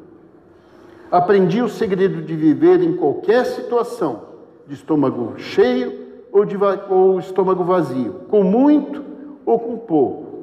Aprendi 1.09 1.63
o 1.63 1.69
segredo 1.69 2.21
de 2.21 2.35
viver 2.35 2.83
em 2.83 2.97
qualquer 2.97 3.47
situação, 3.47 4.23
de 4.67 4.75
estômago 4.75 5.35
cheio 5.39 6.03
ou 6.33 6.45
de 6.45 6.57
ou 6.91 7.21
estômago 7.21 7.63
vazio, 7.63 8.23
com 8.29 8.43
muito 8.43 9.05
ou 9.47 9.61
com 9.61 9.79
pouco. 9.79 10.43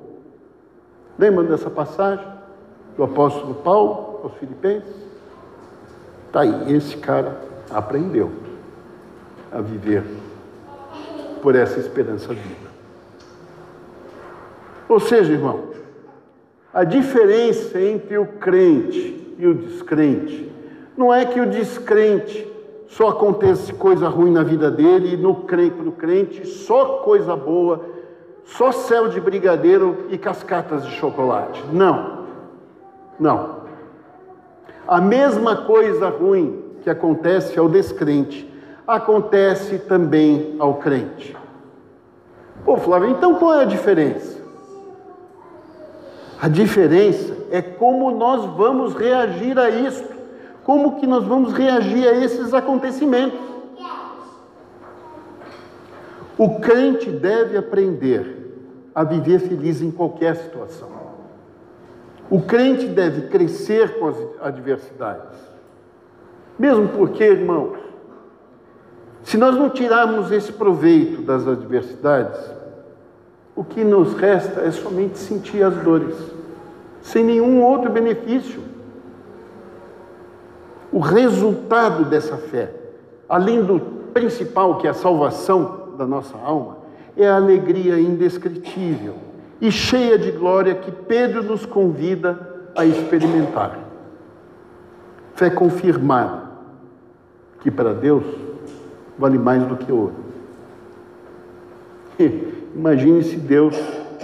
Lembra 1.20 1.44
dessa 1.44 1.70
passagem 1.70 2.26
do 2.96 3.04
apóstolo 3.04 3.56
Paulo 3.56 4.22
aos 4.24 4.36
Filipenses? 4.36 4.96
Está 6.28 6.42
aí, 6.42 6.74
esse 6.74 6.96
cara 6.96 7.42
aprendeu 7.70 8.32
a 9.52 9.60
viver 9.60 10.06
por 11.42 11.58
essa 11.58 11.78
esperança 11.78 12.34
viva. 12.34 12.72
Ou 14.88 14.98
seja, 15.02 15.34
irmão, 15.34 15.71
a 16.74 16.84
diferença 16.84 17.80
entre 17.80 18.18
o 18.18 18.26
crente 18.26 19.36
e 19.38 19.46
o 19.46 19.54
descrente 19.54 20.52
não 20.96 21.14
é 21.14 21.26
que 21.26 21.40
o 21.40 21.50
descrente 21.50 22.48
só 22.88 23.10
acontece 23.10 23.74
coisa 23.74 24.08
ruim 24.08 24.32
na 24.32 24.44
vida 24.44 24.70
dele 24.70 25.14
e 25.14 25.18
no 25.18 25.36
crente, 25.44 25.82
no 25.82 25.92
crente 25.94 26.46
só 26.46 27.00
coisa 27.00 27.36
boa, 27.36 27.86
só 28.44 28.72
céu 28.72 29.08
de 29.08 29.20
brigadeiro 29.20 30.08
e 30.10 30.18
cascatas 30.18 30.86
de 30.86 30.92
chocolate. 30.92 31.64
Não. 31.72 32.26
Não. 33.20 33.62
A 34.88 35.00
mesma 35.00 35.56
coisa 35.56 36.10
ruim 36.10 36.62
que 36.84 36.90
acontece 36.90 37.58
ao 37.58 37.70
descrente, 37.70 38.52
acontece 38.86 39.78
também 39.80 40.56
ao 40.60 40.76
crente. 40.76 41.38
Pô, 42.66 42.76
Flávio, 42.78 43.10
então 43.10 43.36
qual 43.36 43.54
é 43.54 43.62
a 43.62 43.66
diferença? 43.66 44.41
A 46.42 46.48
diferença 46.48 47.38
é 47.52 47.62
como 47.62 48.10
nós 48.10 48.44
vamos 48.58 48.96
reagir 48.96 49.60
a 49.60 49.70
isso. 49.70 50.04
Como 50.64 51.00
que 51.00 51.06
nós 51.06 51.24
vamos 51.24 51.54
reagir 51.54 52.08
a 52.08 52.14
esses 52.14 52.52
acontecimentos? 52.52 53.40
O 56.36 56.60
crente 56.60 57.12
deve 57.12 57.56
aprender 57.58 58.90
a 58.96 59.04
viver 59.04 59.40
feliz 59.40 59.84
em 59.84 59.92
qualquer 59.92 60.36
situação. 60.36 60.90
O 62.28 62.42
crente 62.42 62.88
deve 62.88 63.28
crescer 63.28 64.00
com 64.00 64.08
as 64.08 64.18
adversidades. 64.42 65.38
Mesmo 66.58 66.88
porque, 66.90 67.24
irmãos, 67.24 67.78
se 69.22 69.38
nós 69.38 69.56
não 69.56 69.70
tirarmos 69.70 70.32
esse 70.32 70.52
proveito 70.52 71.22
das 71.22 71.48
adversidades, 71.48 72.40
o 73.62 73.64
que 73.64 73.84
nos 73.84 74.16
resta 74.16 74.62
é 74.62 74.72
somente 74.72 75.20
sentir 75.20 75.62
as 75.62 75.76
dores, 75.84 76.16
sem 77.00 77.24
nenhum 77.24 77.62
outro 77.62 77.92
benefício. 77.92 78.60
O 80.92 80.98
resultado 80.98 82.06
dessa 82.06 82.38
fé, 82.38 82.74
além 83.30 83.64
do 83.64 83.80
principal, 84.16 84.80
que 84.80 84.88
é 84.88 84.90
a 84.90 84.96
salvação 84.96 85.90
da 85.96 86.08
nossa 86.08 86.36
alma, 86.40 86.78
é 87.16 87.28
a 87.28 87.36
alegria 87.36 88.00
indescritível 88.00 89.14
e 89.62 89.72
cheia 89.72 90.18
de 90.18 90.32
glória 90.32 90.74
que 90.74 90.92
Pedro 90.92 91.44
nos 91.44 91.64
convida 91.64 92.72
a 92.76 92.84
experimentar. 92.84 93.78
Fé 95.36 95.52
confirmada, 95.52 96.50
que 97.60 97.70
para 97.70 97.94
Deus 97.94 98.24
vale 99.20 99.38
mais 99.38 99.64
do 99.68 99.76
que 99.76 99.92
ouro. 99.92 100.16
Imagine 102.76 103.24
se 103.24 103.36
Deus 103.36 103.76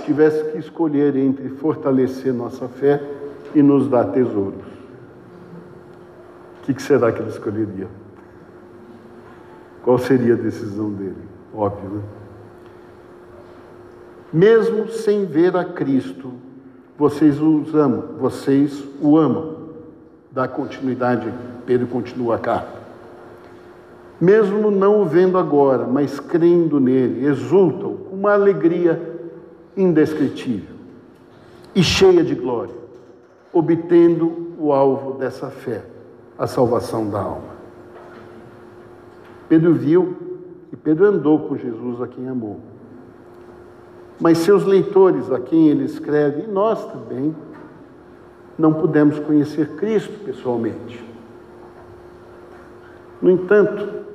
tivesse 0.06 0.52
que 0.52 0.58
escolher 0.58 1.16
entre 1.16 1.50
fortalecer 1.50 2.34
nossa 2.34 2.68
fé 2.68 3.02
e 3.54 3.62
nos 3.62 3.89
dar 3.89 4.06
tesouros. 4.06 4.66
O 6.62 6.74
que 6.74 6.82
será 6.82 7.12
que 7.12 7.22
ele 7.22 7.30
escolheria? 7.30 7.88
Qual 9.84 9.98
seria 9.98 10.34
a 10.34 10.38
decisão 10.38 10.91
dele? 10.91 11.16
Óbvio, 11.54 11.89
né? 11.89 12.02
Mesmo 14.32 14.89
sem 14.89 15.26
ver 15.26 15.56
a 15.56 15.64
Cristo, 15.64 16.34
vocês 16.98 17.39
os 17.39 17.74
amam, 17.74 18.18
vocês 18.20 18.84
o 19.02 19.18
amam. 19.18 19.56
Dá 20.32 20.48
continuidade, 20.48 21.32
Pedro 21.66 21.88
continua 21.88 22.36
a 22.36 22.39
carta. 22.39 22.86
Mesmo 24.20 24.72
não 24.72 25.01
o 25.01 25.05
vendo 25.05 25.38
agora, 25.38 25.86
mas 25.86 26.20
crendo 26.20 26.80
nele, 26.80 27.26
exultam 27.26 27.97
com 27.97 28.15
uma 28.15 28.34
alegria 28.34 29.15
indescritível 29.76 30.76
e 31.76 31.84
cheia 31.84 32.24
de 32.24 32.34
glória, 32.34 32.74
obtendo 33.53 34.55
o 34.59 34.74
alvo 34.74 35.13
dessa 35.20 35.49
fé, 35.49 35.84
a 36.38 36.47
salvação 36.47 37.09
da 37.09 37.20
alma. 37.20 37.57
Pedro 39.47 39.74
viu 39.74 40.15
e 40.74 40.76
Pedro 40.76 41.05
andou 41.05 41.39
com 41.47 41.55
Jesus 41.55 42.01
a 42.01 42.07
quem 42.07 42.28
amou 42.28 42.59
mas 44.20 44.39
seus 44.39 44.63
leitores, 44.63 45.32
a 45.32 45.39
quem 45.39 45.70
ele 45.70 45.86
escreve, 45.86 46.43
e 46.43 46.47
nós 46.47 46.84
também, 46.91 47.36
não 48.57 48.74
pudemos 48.74 49.20
conhecer 49.20 49.76
Cristo 49.76 50.20
pessoalmente. 50.26 51.03
No 53.22 53.30
entanto, 53.30 54.07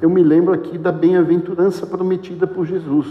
eu 0.00 0.08
me 0.08 0.22
lembro 0.22 0.54
aqui 0.54 0.78
da 0.78 0.90
bem-aventurança 0.90 1.86
prometida 1.86 2.46
por 2.46 2.64
Jesus, 2.64 3.06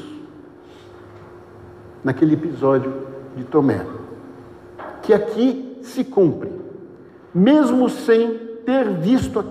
naquele 2.04 2.34
episódio 2.34 2.92
de 3.36 3.44
Tomé, 3.44 3.86
que 5.02 5.14
aqui 5.14 5.80
se 5.84 6.04
cumpre, 6.04 6.52
mesmo 7.34 7.90
sem 7.90 8.38
ter 8.66 8.90
visto 8.90 9.40
a 9.40 9.44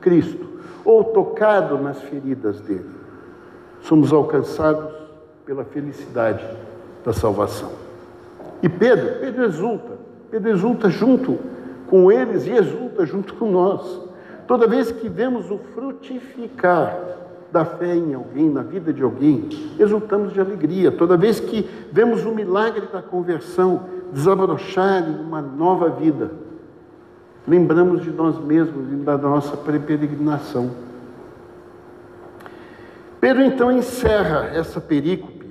Cristo 0.00 0.46
ou 0.84 1.04
tocado 1.04 1.78
nas 1.78 2.00
feridas 2.02 2.60
dele, 2.60 2.90
somos 3.82 4.12
alcançados 4.12 4.92
pela 5.44 5.64
felicidade 5.64 6.44
da 7.04 7.12
salvação. 7.12 7.72
E 8.62 8.68
Pedro, 8.68 9.20
Pedro 9.20 9.44
exulta, 9.44 9.98
Pedro 10.30 10.50
exulta 10.50 10.90
junto 10.90 11.38
com 11.88 12.12
eles 12.12 12.46
e 12.46 12.52
exulta 12.52 13.04
junto 13.04 13.34
com 13.34 13.50
nós. 13.50 14.09
Toda 14.50 14.66
vez 14.66 14.90
que 14.90 15.08
vemos 15.08 15.48
o 15.48 15.58
frutificar 15.58 16.98
da 17.52 17.64
fé 17.64 17.94
em 17.94 18.14
alguém, 18.14 18.50
na 18.50 18.64
vida 18.64 18.92
de 18.92 19.00
alguém, 19.00 19.48
exultamos 19.78 20.32
de 20.32 20.40
alegria. 20.40 20.90
Toda 20.90 21.16
vez 21.16 21.38
que 21.38 21.70
vemos 21.92 22.24
o 22.24 22.32
milagre 22.32 22.88
da 22.92 23.00
conversão, 23.00 23.84
desabrochar 24.12 25.08
em 25.08 25.20
uma 25.20 25.40
nova 25.40 25.88
vida. 25.90 26.32
Lembramos 27.46 28.02
de 28.02 28.10
nós 28.10 28.40
mesmos 28.40 28.92
e 28.92 28.96
da 28.96 29.16
nossa 29.16 29.56
peregrinação. 29.56 30.72
Pedro 33.20 33.44
então 33.44 33.70
encerra 33.70 34.50
essa 34.52 34.80
perícope, 34.80 35.48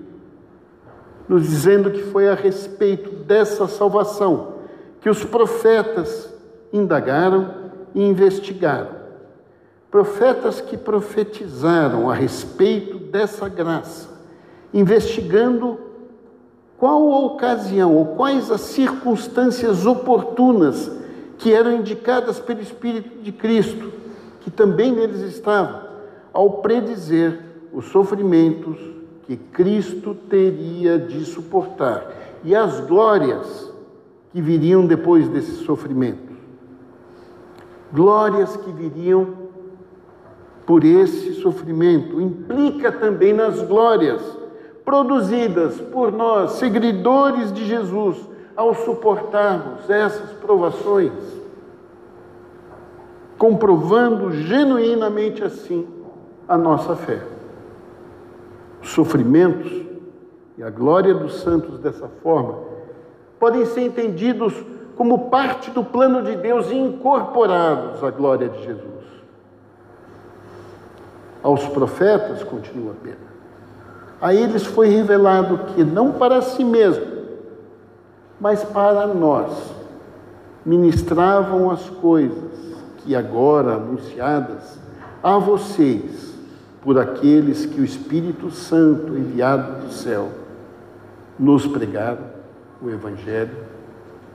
nos 1.25 1.43
dizendo 1.43 1.89
que 1.89 2.03
foi 2.03 2.27
a 2.27 2.35
respeito 2.35 3.11
dessa 3.23 3.65
salvação 3.65 4.55
que 4.99 5.09
os 5.09 5.23
profetas 5.23 6.37
indagaram 6.73 7.58
e 7.93 8.03
investigaram. 8.03 8.99
Profetas 9.89 10.61
que 10.61 10.77
profetizaram 10.77 12.09
a 12.09 12.13
respeito 12.13 12.97
dessa 12.97 13.49
graça, 13.49 14.09
investigando 14.73 15.79
qual 16.77 17.11
a 17.11 17.19
ocasião 17.25 17.95
ou 17.95 18.15
quais 18.15 18.51
as 18.51 18.61
circunstâncias 18.61 19.85
oportunas 19.85 20.91
que 21.37 21.53
eram 21.53 21.73
indicadas 21.73 22.39
pelo 22.39 22.61
Espírito 22.61 23.21
de 23.21 23.31
Cristo, 23.31 23.91
que 24.41 24.51
também 24.51 24.91
neles 24.91 25.21
estavam, 25.21 25.81
ao 26.31 26.61
predizer 26.61 27.39
os 27.73 27.85
sofrimentos 27.85 28.77
que 29.25 29.35
Cristo 29.35 30.15
teria 30.29 30.97
de 30.97 31.23
suportar 31.25 32.13
e 32.43 32.55
as 32.55 32.79
glórias 32.81 33.71
que 34.31 34.41
viriam 34.41 34.85
depois 34.85 35.27
desses 35.27 35.59
sofrimentos. 35.59 36.28
Glórias 37.91 38.55
que 38.57 38.71
viriam 38.71 39.49
por 40.69 40.83
esse 40.83 41.33
sofrimento, 41.33 42.21
implica 42.21 42.91
também 42.91 43.33
nas 43.33 43.59
glórias 43.59 44.21
produzidas 44.85 45.81
por 45.81 46.11
nós, 46.11 46.51
seguidores 46.53 47.51
de 47.51 47.65
Jesus, 47.65 48.17
ao 48.55 48.75
suportarmos 48.75 49.89
essas 49.89 50.31
provações, 50.33 51.11
comprovando 53.35 54.31
genuinamente 54.31 55.43
assim 55.43 55.87
a 56.47 56.55
nossa 56.55 56.95
fé. 56.95 57.19
Sofrimentos 58.83 59.71
e 60.55 60.61
a 60.61 60.69
glória 60.69 61.15
dos 61.15 61.41
santos 61.41 61.79
dessa 61.79 62.07
forma 62.21 62.59
podem 63.39 63.65
ser 63.65 63.81
entendidos 63.81 64.53
como 64.99 65.29
parte 65.29 65.71
do 65.71 65.81
plano 65.81 66.21
de 66.21 66.35
Deus 66.35 66.69
e 66.69 66.75
incorporados 66.75 68.03
à 68.03 68.11
glória 68.11 68.49
de 68.49 68.61
Jesus. 68.65 69.05
Aos 71.41 71.65
profetas, 71.69 72.43
continua 72.43 72.93
Pedro, 73.01 73.29
a 74.19 74.33
eles 74.33 74.65
foi 74.65 74.89
revelado 74.89 75.59
que 75.67 75.85
não 75.85 76.11
para 76.11 76.41
si 76.41 76.65
mesmo, 76.65 77.05
mas 78.41 78.61
para 78.65 79.07
nós, 79.07 79.73
ministravam 80.65 81.71
as 81.71 81.89
coisas 81.89 82.75
que 82.97 83.15
agora 83.15 83.75
anunciadas 83.75 84.77
a 85.23 85.37
vocês 85.37 86.35
por 86.81 86.99
aqueles 86.99 87.65
que 87.65 87.79
o 87.79 87.85
Espírito 87.85 88.51
Santo, 88.51 89.17
enviado 89.17 89.85
do 89.85 89.93
céu, 89.93 90.27
nos 91.39 91.65
pregaram 91.65 92.25
o 92.81 92.89
Evangelho, 92.89 93.68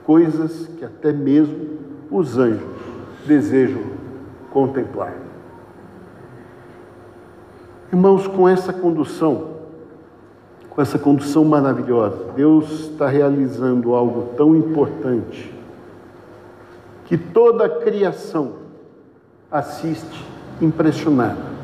coisas 0.05 0.67
que 0.77 0.85
até 0.85 1.11
mesmo 1.11 1.77
os 2.11 2.37
anjos 2.37 2.61
desejam 3.25 3.81
contemplar. 4.51 5.13
Irmãos, 7.91 8.27
com 8.27 8.47
essa 8.47 8.71
condução, 8.71 9.55
com 10.69 10.81
essa 10.81 10.99
condução 10.99 11.43
maravilhosa, 11.45 12.31
Deus 12.35 12.89
está 12.89 13.07
realizando 13.07 13.93
algo 13.93 14.33
tão 14.35 14.55
importante 14.55 15.53
que 17.05 17.17
toda 17.17 17.65
a 17.65 17.69
criação 17.69 18.53
assiste 19.51 20.25
impressionada 20.61 21.55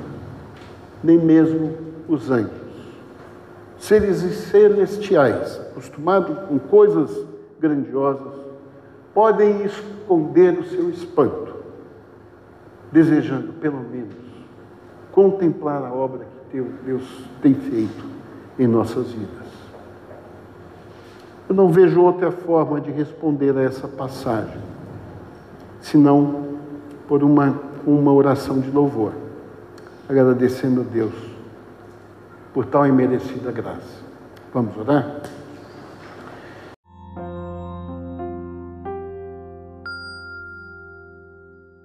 nem 1.04 1.18
mesmo 1.18 1.74
os 2.08 2.30
anjos. 2.30 2.52
Seres 3.80 4.18
celestiais, 4.20 5.60
acostumados 5.72 6.38
com 6.48 6.60
coisas 6.60 7.10
grandiosas, 7.62 8.34
podem 9.14 9.64
esconder 9.64 10.57
o 10.57 10.64
seu 10.64 10.89
espanto, 10.89 11.53
desejando, 12.91 13.53
pelo 13.53 13.80
menos, 13.80 14.16
contemplar 15.12 15.84
a 15.84 15.93
obra 15.93 16.26
que 16.49 16.59
Deus 16.86 17.03
tem 17.41 17.53
feito 17.53 18.05
em 18.57 18.68
nossas 18.68 19.12
vidas. 19.12 19.51
Eu 21.47 21.55
não 21.55 21.70
vejo 21.70 22.01
outra 22.01 22.32
forma 22.32 22.82
de 22.82 22.91
responder 22.91 23.55
a 23.57 23.62
essa 23.62 23.88
passagem, 23.88 24.62
senão 25.82 26.47
por 27.07 27.24
uma, 27.24 27.59
uma 27.86 28.12
oração 28.12 28.59
de 28.59 28.70
louvor 28.72 29.12
agradecendo 30.12 30.82
a 30.82 30.84
Deus 30.84 31.14
por 32.53 32.66
tal 32.66 32.86
imerecida 32.86 33.49
graça. 33.51 34.01
Vamos 34.53 34.78
orar? 34.78 35.22